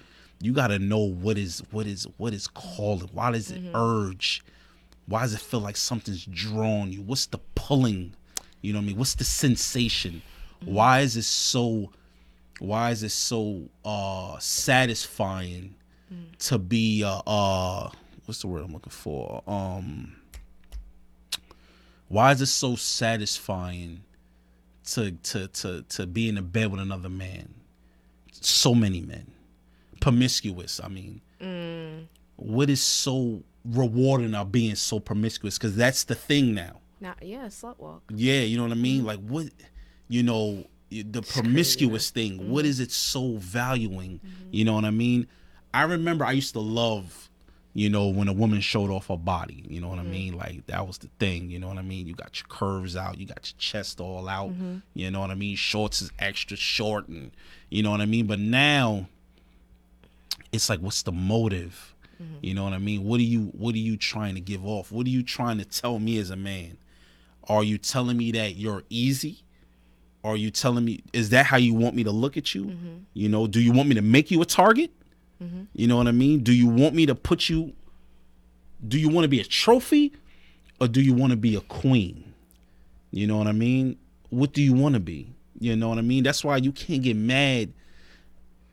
[0.41, 3.09] you got to know what is what is what is calling.
[3.13, 4.43] Why does it urge?
[5.05, 7.01] Why does it feel like something's drawn you?
[7.01, 8.13] What's the pulling?
[8.61, 8.97] You know what I mean?
[8.97, 10.21] What's the sensation?
[10.65, 11.91] Why is it so
[12.59, 15.75] why is it so uh satisfying
[16.39, 17.89] to be uh uh
[18.25, 19.43] what's the word I'm looking for?
[19.47, 20.15] Um
[22.07, 24.01] why is it so satisfying
[24.85, 27.53] to to to to be in a bed with another man?
[28.31, 29.31] So many men.
[29.99, 31.21] Promiscuous, I mean.
[32.35, 35.57] What is so rewarding about being so promiscuous?
[35.57, 36.81] Because that's the thing now.
[36.99, 38.03] Now, yeah, slut walk.
[38.13, 39.05] Yeah, you know what I mean?
[39.05, 39.47] Like what
[40.07, 44.19] you know, the promiscuous thing, what is it so valuing?
[44.51, 45.27] You know what I mean?
[45.73, 47.29] I remember I used to love,
[47.73, 50.11] you know, when a woman showed off her body, you know what I mm-hmm.
[50.11, 50.37] mean?
[50.37, 52.07] Like that was the thing, you know what I mean?
[52.07, 54.77] You got your curves out, you got your chest all out, mm-hmm.
[54.93, 55.55] you know what I mean?
[55.55, 57.31] Shorts is extra short and
[57.69, 58.27] you know what I mean?
[58.27, 59.07] But now
[60.51, 61.95] it's like what's the motive?
[62.21, 62.35] Mm-hmm.
[62.41, 63.03] You know what I mean?
[63.03, 64.91] What are you what are you trying to give off?
[64.91, 66.77] What are you trying to tell me as a man?
[67.49, 69.39] Are you telling me that you're easy?
[70.23, 72.77] Are you telling me is that how you want me to look at you?
[73.15, 74.91] You know, do you want me to make you a target?
[75.41, 75.63] Mm-hmm.
[75.73, 76.39] You know what I mean?
[76.39, 77.73] Do you want me to put you
[78.85, 80.11] do you want to be a trophy
[80.81, 82.33] or do you want to be a queen?
[83.11, 83.97] You know what I mean?
[84.29, 85.29] What do you want to be?
[85.59, 86.23] You know what I mean?
[86.23, 87.71] That's why you can't get mad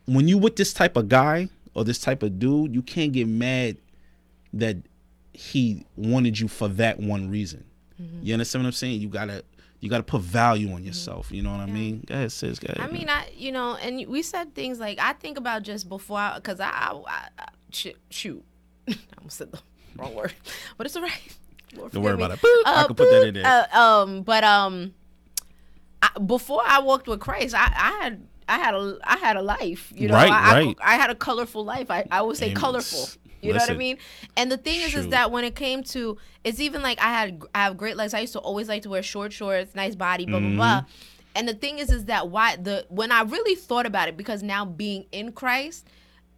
[0.05, 3.27] when you with this type of guy or this type of dude, you can't get
[3.27, 3.77] mad
[4.53, 4.77] that
[5.33, 7.63] he wanted you for that one reason.
[8.01, 8.25] Mm-hmm.
[8.25, 8.99] You understand what I'm saying?
[8.99, 9.43] You gotta
[9.81, 11.31] you gotta put value on yourself.
[11.31, 12.03] You know what I mean?
[12.05, 12.59] Go ahead, sis.
[12.59, 12.79] Go ahead.
[12.79, 16.19] I mean, I you know, and we said things like I think about just before,
[16.19, 18.43] I, cause I, I, I, I shoot, shoot.
[18.87, 19.59] I almost said the
[19.97, 20.33] wrong word,
[20.77, 21.37] but it's alright.
[21.75, 22.41] Lord Don't worry forgive about it.
[22.41, 22.61] Boop.
[22.65, 23.67] I Uh, can put that in there.
[23.73, 24.93] Uh, um, but um,
[26.01, 28.27] I, before I walked with Christ, I, I had.
[28.49, 30.13] I had a I had a life, you know.
[30.15, 30.77] Right, I, right.
[30.81, 31.89] I, I had a colorful life.
[31.89, 32.55] I, I would say Amen.
[32.57, 33.07] colorful.
[33.41, 33.97] You know what I mean?
[34.37, 37.41] And the thing is, is that when it came to, it's even like I had
[37.55, 38.13] I have great legs.
[38.13, 40.55] I used to always like to wear short shorts, nice body, blah blah Mm-hmm.
[40.57, 40.85] blah.
[41.35, 44.43] And the thing is, is that why the when I really thought about it, because
[44.43, 45.87] now being in Christ,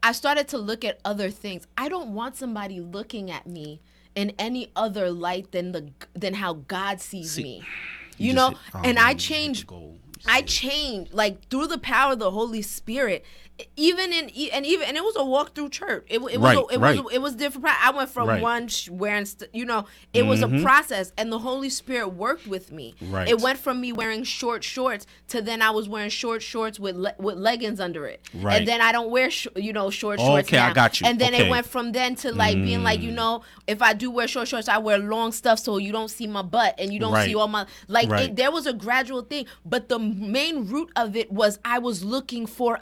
[0.02, 1.66] I started to look at other things.
[1.78, 3.82] I don't want somebody looking at me
[4.16, 7.64] in any other light than the than how God sees See, me.
[8.18, 9.72] You, just know, hit- oh, and I you changed.
[10.28, 13.26] I changed like through the power of the Holy Spirit.
[13.76, 16.06] Even in and even and it was a walk through church.
[16.10, 17.04] It, it was Right, a, it right.
[17.04, 17.66] was it was different.
[17.86, 18.42] I went from Right.
[18.42, 22.96] one wearing you know it was a process, and the Holy Spirit worked with me.
[23.02, 23.28] Right.
[23.28, 26.96] It went from me wearing short shorts to then I was wearing short shorts with
[26.96, 28.22] le- with leggings under it.
[28.34, 28.58] Right.
[28.60, 31.08] And then I don't wear sh- you know short shorts Okay, I got you.
[31.08, 31.44] And then Okay.
[31.44, 31.48] Mm.
[31.48, 34.48] it went from then to like being like you know if I do wear short
[34.48, 37.36] shorts, I wear long stuff so you don't see my butt and you don't see
[37.36, 38.30] all my like Right.
[38.30, 42.04] it, there was a gradual thing, but the main root of it was I was
[42.04, 42.78] looking for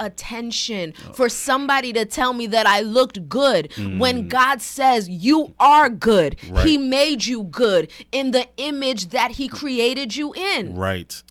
[0.72, 5.90] temptation for somebody to tell me that I looked good when God says you are
[5.90, 6.38] good.
[6.38, 6.56] Mm.
[6.56, 6.66] Right.
[6.68, 10.76] He made you good in the image that he created you in.
[10.76, 11.22] Right.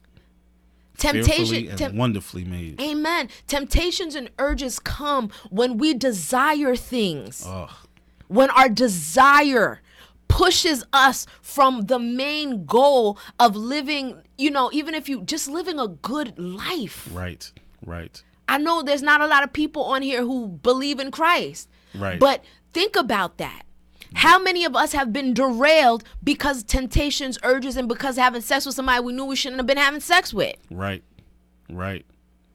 [0.99, 2.79] Temptation tem- wonderfully made.
[2.81, 3.31] Amen.
[3.47, 7.45] Temptations and urges come when we desire things.
[7.47, 7.71] Ugh.
[8.29, 9.81] when our desire
[10.29, 15.81] pushes us from the main goal of living, you know, even if you just living
[15.81, 17.09] a good life.
[17.13, 17.51] Right.
[17.85, 18.23] Right.
[18.51, 21.69] I know there's not a lot of people on here who believe in Christ.
[21.95, 22.19] Right.
[22.21, 23.63] But think about that.
[24.15, 28.75] How many of us have been derailed because temptations, urges, and because having sex with
[28.75, 30.57] somebody we knew we shouldn't have been having sex with?
[30.71, 31.05] Right.
[31.71, 32.05] Right.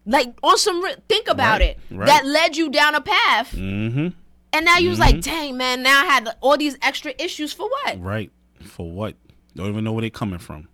[0.05, 1.79] Like on some, re- think about Right, it.
[1.89, 2.05] right.
[2.08, 4.10] That led you down a path, Mm-hmm.
[4.53, 5.81] and now you was like, "Dang, man!
[5.81, 7.99] Now I had all these extra issues for what?
[8.01, 8.31] Right.
[8.62, 9.15] For what?
[9.55, 10.67] Don't even know where they coming from.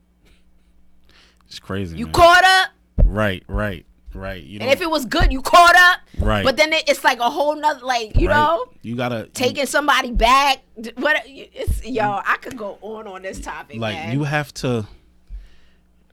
[1.48, 1.98] It's crazy.
[1.98, 2.14] You man.
[2.14, 2.70] caught up,
[3.06, 3.44] Right.
[3.48, 3.86] Right.
[4.14, 4.44] Right.
[4.44, 6.00] You and if it was good, you caught up.
[6.20, 6.44] Right.
[6.44, 8.36] But then it, it's like a whole nother, like you right.
[8.36, 10.64] know, You gotta taking somebody back.
[10.96, 11.22] What?
[11.26, 12.22] It's yo.
[12.26, 14.14] I could go on on this topic, like man.
[14.14, 14.88] you have to.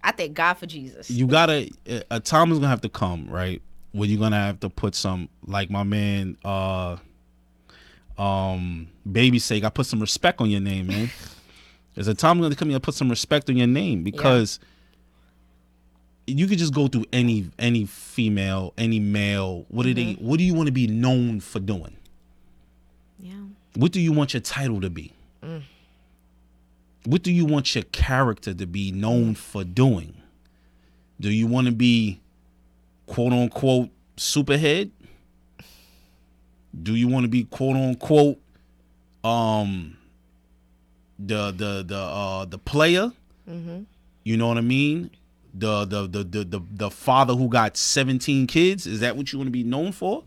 [0.03, 1.11] I thank God for Jesus.
[1.11, 1.71] you gotta
[2.11, 3.61] a time is gonna have to come right
[3.93, 6.97] where you're gonna have to put some like my man uh
[8.17, 11.11] um baby sake i put some respect on your name man
[11.95, 14.61] there's a time gonna come here to put some respect on your name because
[16.29, 19.65] you could just go through any any female any male.
[19.69, 21.97] What do they what do you want to be known for doing?
[23.21, 23.35] Yeah.
[23.75, 25.13] what do you want your title to be?
[27.05, 30.15] What do you want your character to be known for doing?
[31.21, 32.21] Do you want to be
[33.07, 34.91] quote unquote superhead?
[36.81, 38.39] Do you want to be quote unquote
[39.25, 39.97] um
[41.19, 43.13] the the the uh the player?
[44.25, 45.11] You know what i mean
[45.59, 48.87] the the, the the the the father who got 17 kids?
[48.87, 50.25] Is that what you want to be known for?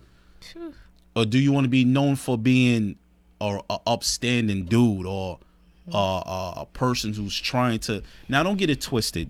[1.15, 2.97] Or do you want to be known for being
[3.41, 5.39] a, a upstanding dude or
[5.93, 9.29] uh, a, a person who's trying to now don't get it twisted.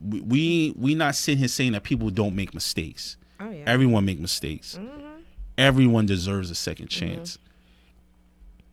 [0.00, 3.16] We we, not sitting here saying that people don't make mistakes.
[3.40, 3.64] Oh yeah.
[3.66, 4.78] everyone make mistakes.
[5.56, 7.38] Everyone deserves a second chance.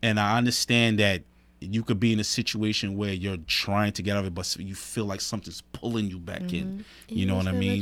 [0.01, 1.23] And i understand that
[1.63, 4.55] you could be in a situation where you're trying to get out of it but
[4.59, 7.81] you feel like something's pulling you back in you know what i mean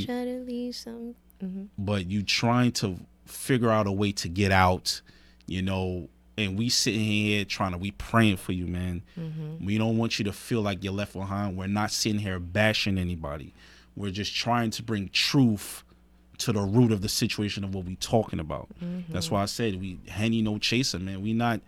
[1.78, 5.00] but you trying to figure out a way to get out,
[5.46, 9.02] you know, and we sitting here trying to we praying for you, man.
[9.64, 11.56] We don't want you to feel like you're left behind.
[11.56, 13.52] We're not sitting here bashing anybody.
[13.96, 15.82] We're just trying to bring truth
[16.38, 18.68] to the root of the situation of what we talking about.
[19.10, 21.22] That's why I said we henny no chaser, man.
[21.22, 21.60] We not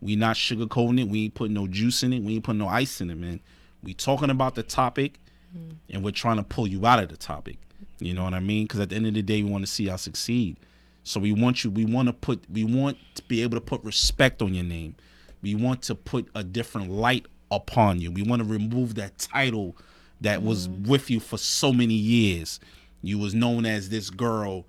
[0.00, 1.08] we not sugarcoating it.
[1.08, 2.22] We ain't putting no juice in it.
[2.22, 3.40] We ain't putting no ice in it, man.
[3.82, 5.18] We talking about the topic,
[5.56, 5.76] mm.
[5.90, 7.58] and we're trying to pull you out of the topic.
[8.00, 8.64] You know what I mean?
[8.64, 10.56] Because at the end of the day, we want to see y'all succeed.
[11.02, 11.70] So we want you.
[11.70, 12.44] We want to put.
[12.50, 14.94] We want to be able to put respect on your name.
[15.42, 18.10] We want to put a different light upon you.
[18.10, 19.76] We want to remove that title
[20.20, 20.90] that was mm-hmm.
[20.90, 22.60] with you for so many years.
[23.02, 24.66] You was known as this girl.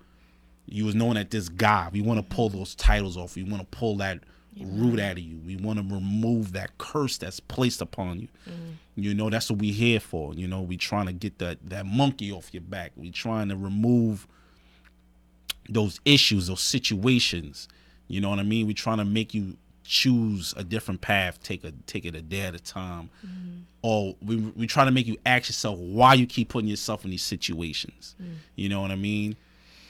[0.66, 1.88] You was known as this guy.
[1.92, 3.34] We want to pull those titles off.
[3.34, 4.20] We want to pull that
[4.58, 5.38] root out of you.
[5.38, 8.28] We want to remove that curse that's placed upon you.
[8.48, 8.70] Mm-hmm.
[8.96, 10.34] You know, that's what we here for.
[10.34, 12.92] You know, we trying to get that that monkey off your back.
[12.96, 14.26] We trying to remove
[15.68, 17.68] those issues, those situations.
[18.08, 18.66] You know what I mean?
[18.66, 22.42] We trying to make you choose a different path, take a take it a day
[22.42, 23.10] at a time.
[23.26, 23.60] Mm-hmm.
[23.82, 27.10] Or we we try to make you ask yourself why you keep putting yourself in
[27.10, 28.14] these situations.
[28.22, 28.34] Mm.
[28.56, 29.36] You know what I mean?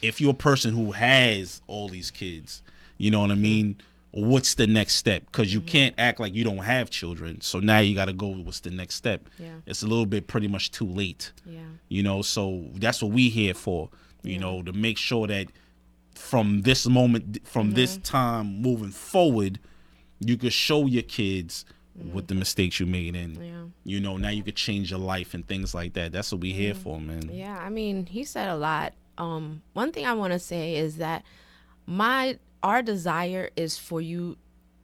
[0.01, 2.63] If you're a person who has all these kids,
[2.99, 3.41] you know what I mm.
[3.41, 3.81] mean?
[4.13, 5.25] What's the next step?
[5.27, 5.69] Because you mm-hmm.
[5.69, 7.41] can't act like you don't have children.
[7.43, 8.29] So now you got to go.
[8.29, 9.29] What's the next step?
[9.39, 9.55] Yeah.
[9.67, 11.61] It's a little bit pretty much too late Yeah.
[11.89, 13.91] you know so that's what we here for
[14.23, 15.49] you know to make sure that
[16.15, 17.77] from this moment from mm-hmm.
[17.77, 19.59] this time moving forward
[20.19, 21.65] you could show your kids
[21.99, 22.13] mm-hmm.
[22.13, 23.65] what the mistakes you made and Yeah.
[23.85, 26.53] you know now you could change your life and things like that that's what we
[26.53, 28.93] here for man Yeah, I mean, he said a lot.
[29.19, 31.25] Um, one thing I want to say is that
[31.87, 34.37] my our desire is for you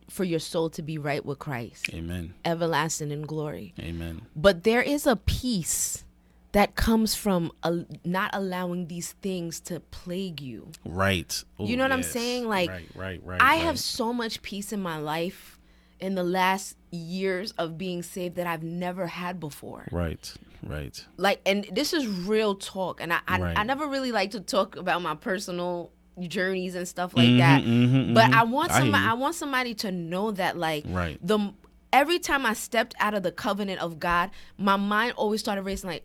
[0.09, 3.75] for your soul to be right with Christ, amen everlasting in glory.
[3.81, 6.05] amen But there is a peace
[6.53, 10.71] that comes from uh, not allowing these things to plague you.
[10.85, 12.49] right Ooh, You know what I'm saying?
[12.49, 13.63] Like, right right right I right.
[13.65, 15.59] have so much peace in my life
[15.99, 19.87] in the last years of being saved that I've never had before.
[19.91, 23.59] right right like and this is real talk and i i, Right.
[23.59, 25.91] I never really like to talk about my personal
[26.21, 28.35] journeys and stuff like Mhm, that mhm, but mhm.
[28.35, 29.11] i want I somebody you.
[29.11, 31.19] i want somebody to know that like Right.
[31.21, 31.53] the
[31.93, 35.91] every time i stepped out of the covenant of god my mind always started racing
[35.91, 36.05] like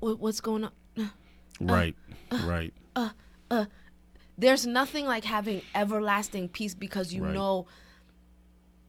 [0.00, 0.72] what's going on
[1.60, 1.96] right
[2.44, 3.10] right Uh,
[3.50, 3.64] uh,
[4.36, 7.34] there's nothing like having everlasting peace because you Right.
[7.34, 7.66] know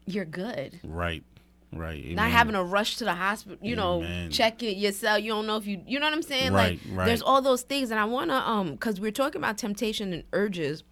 [0.06, 0.80] you're good.
[0.84, 1.24] Right.
[1.72, 2.04] Right.
[2.10, 4.32] Not having to rush to the hospital, you know, Amen.
[4.32, 5.22] check it yourself.
[5.22, 6.52] You don't know if you, you know what I'm saying?
[6.52, 7.06] Right, like, right.
[7.06, 10.84] there's all those things, and I wanna, um, cause we're talking about temptation and urges,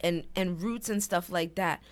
[0.00, 1.82] and and roots and stuff like that.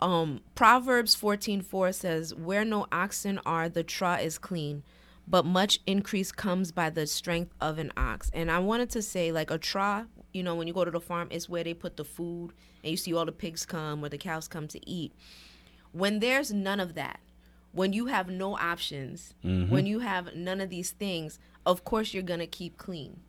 [0.00, 4.82] Um, Proverbs 14:4 says, "Where no oxen are, the trough is clean."
[5.28, 8.30] But much increase comes by the strength of an ox.
[8.34, 11.00] And I wanted to say, like a trough, you know, when you go to the
[11.00, 12.52] farm, it's where they put the food
[12.82, 15.12] and you see all the pigs come or the cows come to eat
[15.92, 17.20] when there's none of that
[17.72, 19.72] when you have no options mm-hmm.
[19.72, 23.20] when you have none of these things of course you're gonna keep clean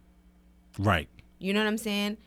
[0.80, 1.10] Right.
[1.40, 2.18] you know what i'm saying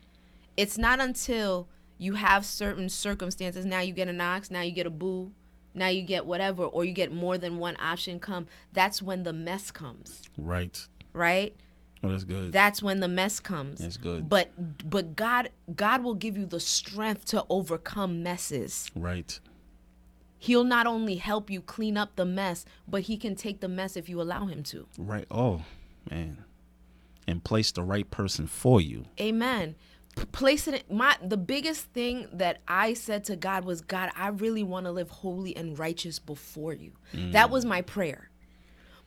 [0.56, 1.68] it's not until
[1.98, 5.32] you have certain circumstances now you get an ox now you get a boo
[5.74, 9.32] now you get whatever or you get more than one option come that's when the
[9.32, 10.86] mess comes Right.
[11.12, 11.54] right
[12.02, 12.52] Oh, that's good.
[12.52, 14.28] that's when the mess comes That's good.
[14.28, 14.50] but
[14.90, 19.40] but god god will give you the strength to overcome messes right.
[20.44, 23.96] He'll not only help you clean up the mess, but he can take the mess
[23.96, 24.86] if you allow him to.
[24.98, 25.24] Right.
[25.30, 25.62] Oh,
[26.10, 26.44] man.
[27.26, 29.06] And place the right person for you.
[29.18, 29.74] Amen.
[30.14, 34.10] P- place it in, my the biggest thing that I said to God was God,
[34.14, 36.92] I really want to live holy and righteous before you.
[37.32, 38.28] That was my prayer.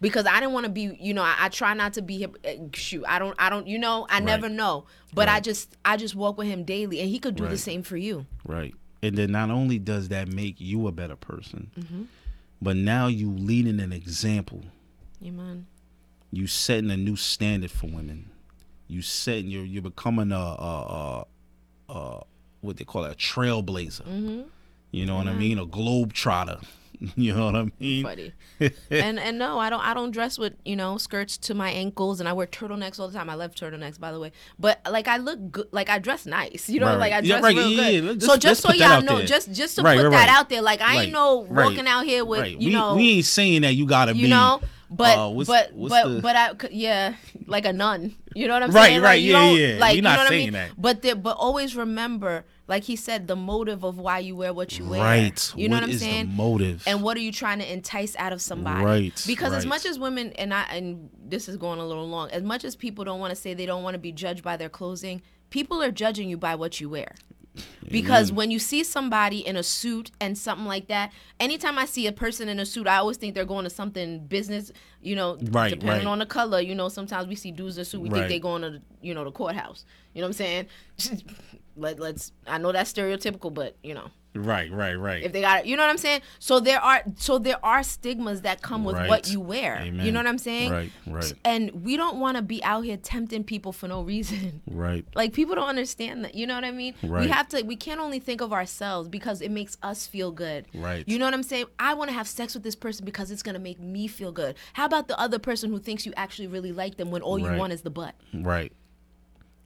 [0.01, 2.57] Because I didn't want to be, you know, I, I try not to be eh,
[2.73, 3.03] shoot.
[3.07, 4.85] I don't I don't you know, I never know.
[5.13, 7.83] But I just I just walk with him daily and he could do the same
[7.83, 8.25] for you.
[8.43, 8.73] Right.
[9.03, 12.03] And then not only does that make you a better person, Mm-hmm.
[12.61, 14.63] but now you leading an example.
[15.23, 15.67] Amen.
[16.31, 18.29] You setting a new standard for women.
[18.87, 21.25] You setting you're you're becoming a a,
[21.89, 22.23] a, a
[22.61, 24.01] what they call it, a trailblazer.
[24.03, 24.41] Mm-hmm.
[24.91, 25.59] You know what I mean?
[25.59, 26.59] A globe trotter.
[27.15, 28.03] You know what I mean?
[28.03, 28.33] funny.
[28.89, 32.19] and and no, I don't I don't dress with you know skirts to my ankles,
[32.19, 33.29] and I wear turtlenecks all the time.
[33.29, 34.31] I love turtlenecks, by the way.
[34.57, 36.67] But like I look good, like I dress nice.
[36.69, 37.23] You know, Right, like I right.
[37.23, 38.21] Yeah, dress right, real yeah, good.
[38.21, 38.27] yeah.
[38.27, 39.27] So just so y'all know, there.
[39.27, 41.65] just just to Right, put right, that out there, like I Right, ain't no right.
[41.65, 42.51] walking out here with right.
[42.59, 42.95] you we, know.
[42.95, 46.07] we ain't saying that you gotta you be know, but uh, what's- but what's but
[46.07, 48.15] the- but I yeah, like a nun.
[48.35, 49.01] You know what I'm Right, saying?
[49.01, 49.79] right, Like, you yeah, yeah.
[49.79, 50.53] Like, We you not know what I saying mean?
[50.53, 50.71] that.
[50.77, 54.77] But the, but always remember, like he said, the motive of why you wear what
[54.77, 55.01] you wear.
[55.01, 55.53] Right.
[55.55, 56.35] You know What what I'm is the saying?
[56.35, 56.83] motive?
[56.85, 59.97] and what are you trying to entice out of somebody Right, because as much as
[59.99, 63.19] women and i and this is going a little long as much as people don't
[63.19, 66.29] want to say they don't want to be judged by their clothing people are judging
[66.29, 67.13] you by what you wear
[67.89, 72.05] because when you see somebody in a suit and something like that anytime i see
[72.05, 75.37] a person in a suit i always think they're going to something business you know
[75.49, 76.11] Right, depending right.
[76.11, 78.39] on the color you know sometimes we see dudes in a suit we think they're
[78.39, 80.67] going to you know the courthouse you know what i'm saying
[81.77, 85.23] Let, let's i know that's stereotypical but you know right, right, right.
[85.23, 85.65] if they got it.
[85.65, 86.21] You know what I'm saying?
[86.39, 89.09] So there are so there are stigmas that come with Right.
[89.09, 89.83] what you wear.
[89.85, 90.71] You know what I'm saying?
[90.71, 91.33] Right, right.
[91.43, 94.61] And we don't want to be out here tempting people for no reason.
[94.71, 95.05] right.
[95.15, 96.35] Like people don't understand that.
[96.35, 96.93] You know what I mean?
[97.03, 97.23] Right.
[97.23, 100.65] We have to we can't only think of ourselves because it makes us feel good.
[100.73, 101.07] Right.
[101.07, 101.65] You know what I'm saying?
[101.79, 104.31] I want to have sex with this person because it's going to make me feel
[104.31, 104.55] good.
[104.73, 107.51] How about the other person who thinks you actually really like them when all you
[107.57, 108.15] want is the butt?
[108.33, 108.71] Right.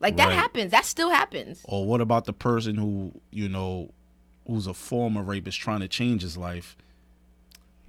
[0.02, 0.36] Like that Right.
[0.36, 0.72] happens.
[0.72, 1.62] That still happens.
[1.64, 3.92] Or what about the person who, you know,
[4.48, 6.76] who's a former rapist trying to change his life?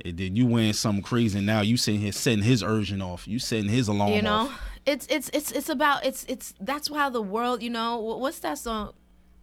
[0.05, 3.27] And then you wearing something crazy and now you sitting here setting his urgent off.
[3.27, 4.61] You setting his alarm you know off.
[4.85, 8.59] it's it's it's it's about it's it's that's why the world you know what's that
[8.59, 8.93] song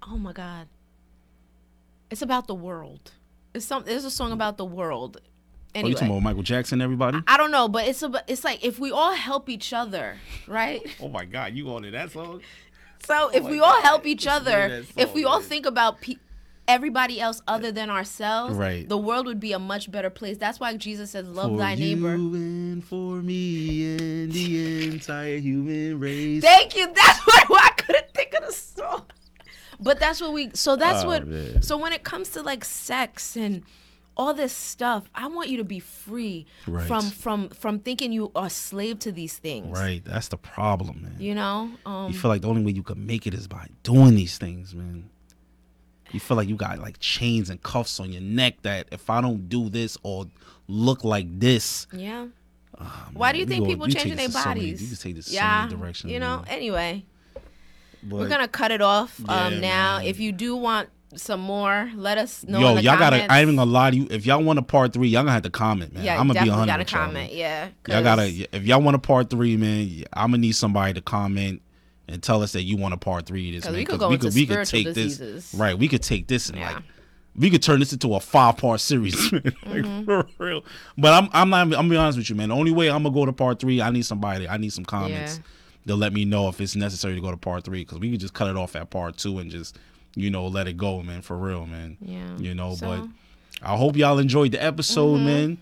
[0.08, 0.68] oh my god
[2.12, 3.12] it's about the world
[3.54, 5.22] it's some there's a song about the world
[5.76, 7.20] Oh, you talking about Michael Jackson, everybody?
[7.28, 10.18] i don't know but it's about it's like if we all help each other
[10.48, 12.42] right oh my God, you on to that song?
[13.06, 15.66] so oh if my we all help each other that if song, we all think
[15.66, 16.16] about pe-
[16.68, 18.88] everybody else other than ourselves Right.
[18.88, 21.74] the world would be a much better place that's why jesus says love for thy
[21.74, 26.42] you and for me and the entire human race.
[26.44, 26.86] Thank you.
[26.94, 29.06] That's why, why I couldn't think of the song.
[29.80, 30.52] But that's what we.
[30.54, 31.26] So that's Oh, what.
[31.28, 31.62] man.
[31.62, 33.64] So when it comes to like sex and
[34.20, 36.86] all this stuff, I want you to be free Right.
[36.88, 39.72] from from from thinking you are slave to these things.
[39.80, 41.16] Right, that's the problem, man.
[41.20, 41.72] You know.
[41.86, 44.38] Um, You feel like the only way you can make it is by doing these
[44.38, 45.10] things, man.
[46.12, 49.22] You feel like you got like chains and cuffs on your neck that if I
[49.22, 50.26] don't do this or
[50.68, 52.28] look like this, yeah.
[52.80, 54.82] ah, Why man, do you think go- people you changing their to so many- bodies?
[54.82, 55.66] you can take this so yeah.
[55.66, 56.12] many directions.
[56.12, 56.38] you know.
[56.38, 56.46] man.
[56.50, 57.06] Anyway,
[58.04, 59.98] But, we're gonna cut it off um, Yeah, now.
[60.00, 60.08] man.
[60.08, 62.60] If you do want some more, let us know.
[62.60, 63.18] yo, in the y'all gotta.
[63.32, 64.08] I ain't even gonna lie to you.
[64.12, 66.04] If y'all want a part three, y'all gonna have to comment, man.
[66.04, 67.34] Yeah, I'm gonna be hundred gotta y'all, comment.
[67.34, 67.70] Yeah.
[67.88, 68.28] Y'all gotta.
[68.56, 71.62] If y'all want a part three, man, I'm gonna need somebody to comment
[72.08, 73.80] and tell us that you want a part three This this, man.
[73.80, 75.54] we could go into spiritual diseases.
[75.58, 76.74] Right, we could take this and Yeah.
[76.74, 76.84] like
[77.36, 80.04] we could turn this into a five part series, like, Mm-hmm.
[80.06, 80.64] for real.
[80.98, 81.62] But I'm I'm not.
[81.62, 82.50] I'm gonna be honest with you, man.
[82.50, 84.48] The only way I'm gonna go to part three, I need somebody.
[84.48, 85.88] I need some comments Yeah.
[85.88, 88.20] to let me know if it's necessary to go to part three because we could
[88.20, 89.78] just cut it off at part two and just
[90.16, 91.98] you know let it go, man, for real, man.
[92.02, 92.38] Yeah.
[92.38, 93.10] You know, So- but
[93.62, 95.26] I hope y'all enjoyed the episode, Mm-hmm.
[95.26, 95.58] man.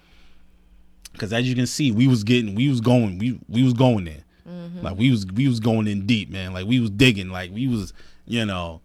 [1.14, 4.06] Because as you can see, we was getting, we was going, we we was going
[4.06, 4.24] there.
[4.48, 4.82] Mm-hmm.
[4.82, 6.54] Like we was we was going in deep, man.
[6.54, 7.30] Like we was digging.
[7.30, 7.92] Like we was,
[8.26, 8.82] you know.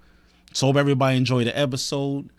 [0.55, 2.31] So hope everybody enjoyed the episode.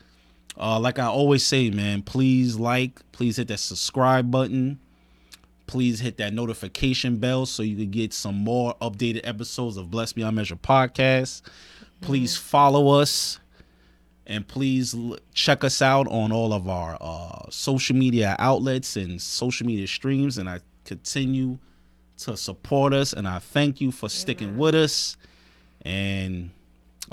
[0.59, 4.79] Uh, like I always say, man, please like, please hit that subscribe button.
[5.65, 10.13] Please hit that notification bell so you can get some more updated episodes of Bless
[10.13, 11.41] Beyond Measure podcast.
[12.01, 13.39] Please follow us
[14.27, 19.21] and please l- check us out on all of our uh, social media outlets and
[19.21, 20.37] social media streams.
[20.37, 21.57] And I continue
[22.17, 25.17] to support us, and I thank you for sticking with us.
[25.81, 26.51] And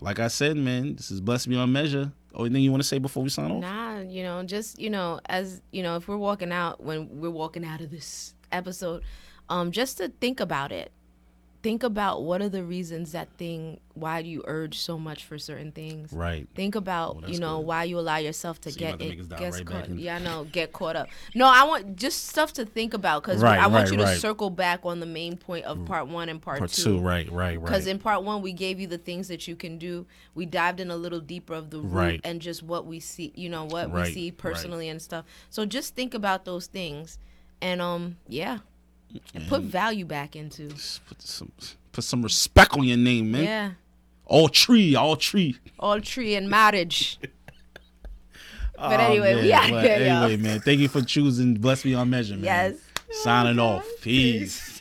[0.01, 2.13] like I said, man, this is blessed beyond measure.
[2.35, 3.61] Only thing you want to say before we sign off?
[3.61, 7.31] Nah, you know, just you know, as you know, if we're walking out when we're
[7.31, 9.03] walking out of this episode,
[9.49, 10.93] um, just to think about it.
[11.63, 15.37] Think about what are the reasons that thing why do you urge so much for
[15.37, 16.11] certain things.
[16.11, 16.49] Right.
[16.55, 17.67] Think about that's you know good.
[17.67, 19.37] why you allow yourself to So get to make us it.
[19.39, 20.45] Gets right caught, yeah, know.
[20.53, 21.09] Get caught up.
[21.35, 24.05] No, I want just stuff to think about because Right, I want right, you to
[24.05, 24.19] right.
[24.19, 26.99] circle back on the main point of part one and part, Part two.
[26.99, 27.31] Right.
[27.31, 27.59] Right.
[27.59, 27.63] Right.
[27.63, 30.81] Because in part one we gave you the things that you can do we dived
[30.81, 32.21] in a little deeper of the root Right.
[32.25, 35.95] and just what we see you know what we see personally and stuff so just
[35.95, 37.19] think about those things
[37.63, 38.59] and um yeah
[39.35, 40.69] and put value back into
[41.09, 41.51] Put some
[41.93, 43.45] put some respect on your name, man.
[43.45, 43.71] yeah
[44.27, 45.59] All tree, all tree.
[45.79, 47.33] all tree and marriage but
[48.79, 49.53] Oh, anyway we man.
[49.65, 50.61] out But here y'all anyway, man.
[50.61, 52.45] Thank you for choosing Bless Beyond Measure, man.
[52.45, 52.77] Yes.
[53.11, 53.85] Signing off.
[54.01, 54.80] Peace.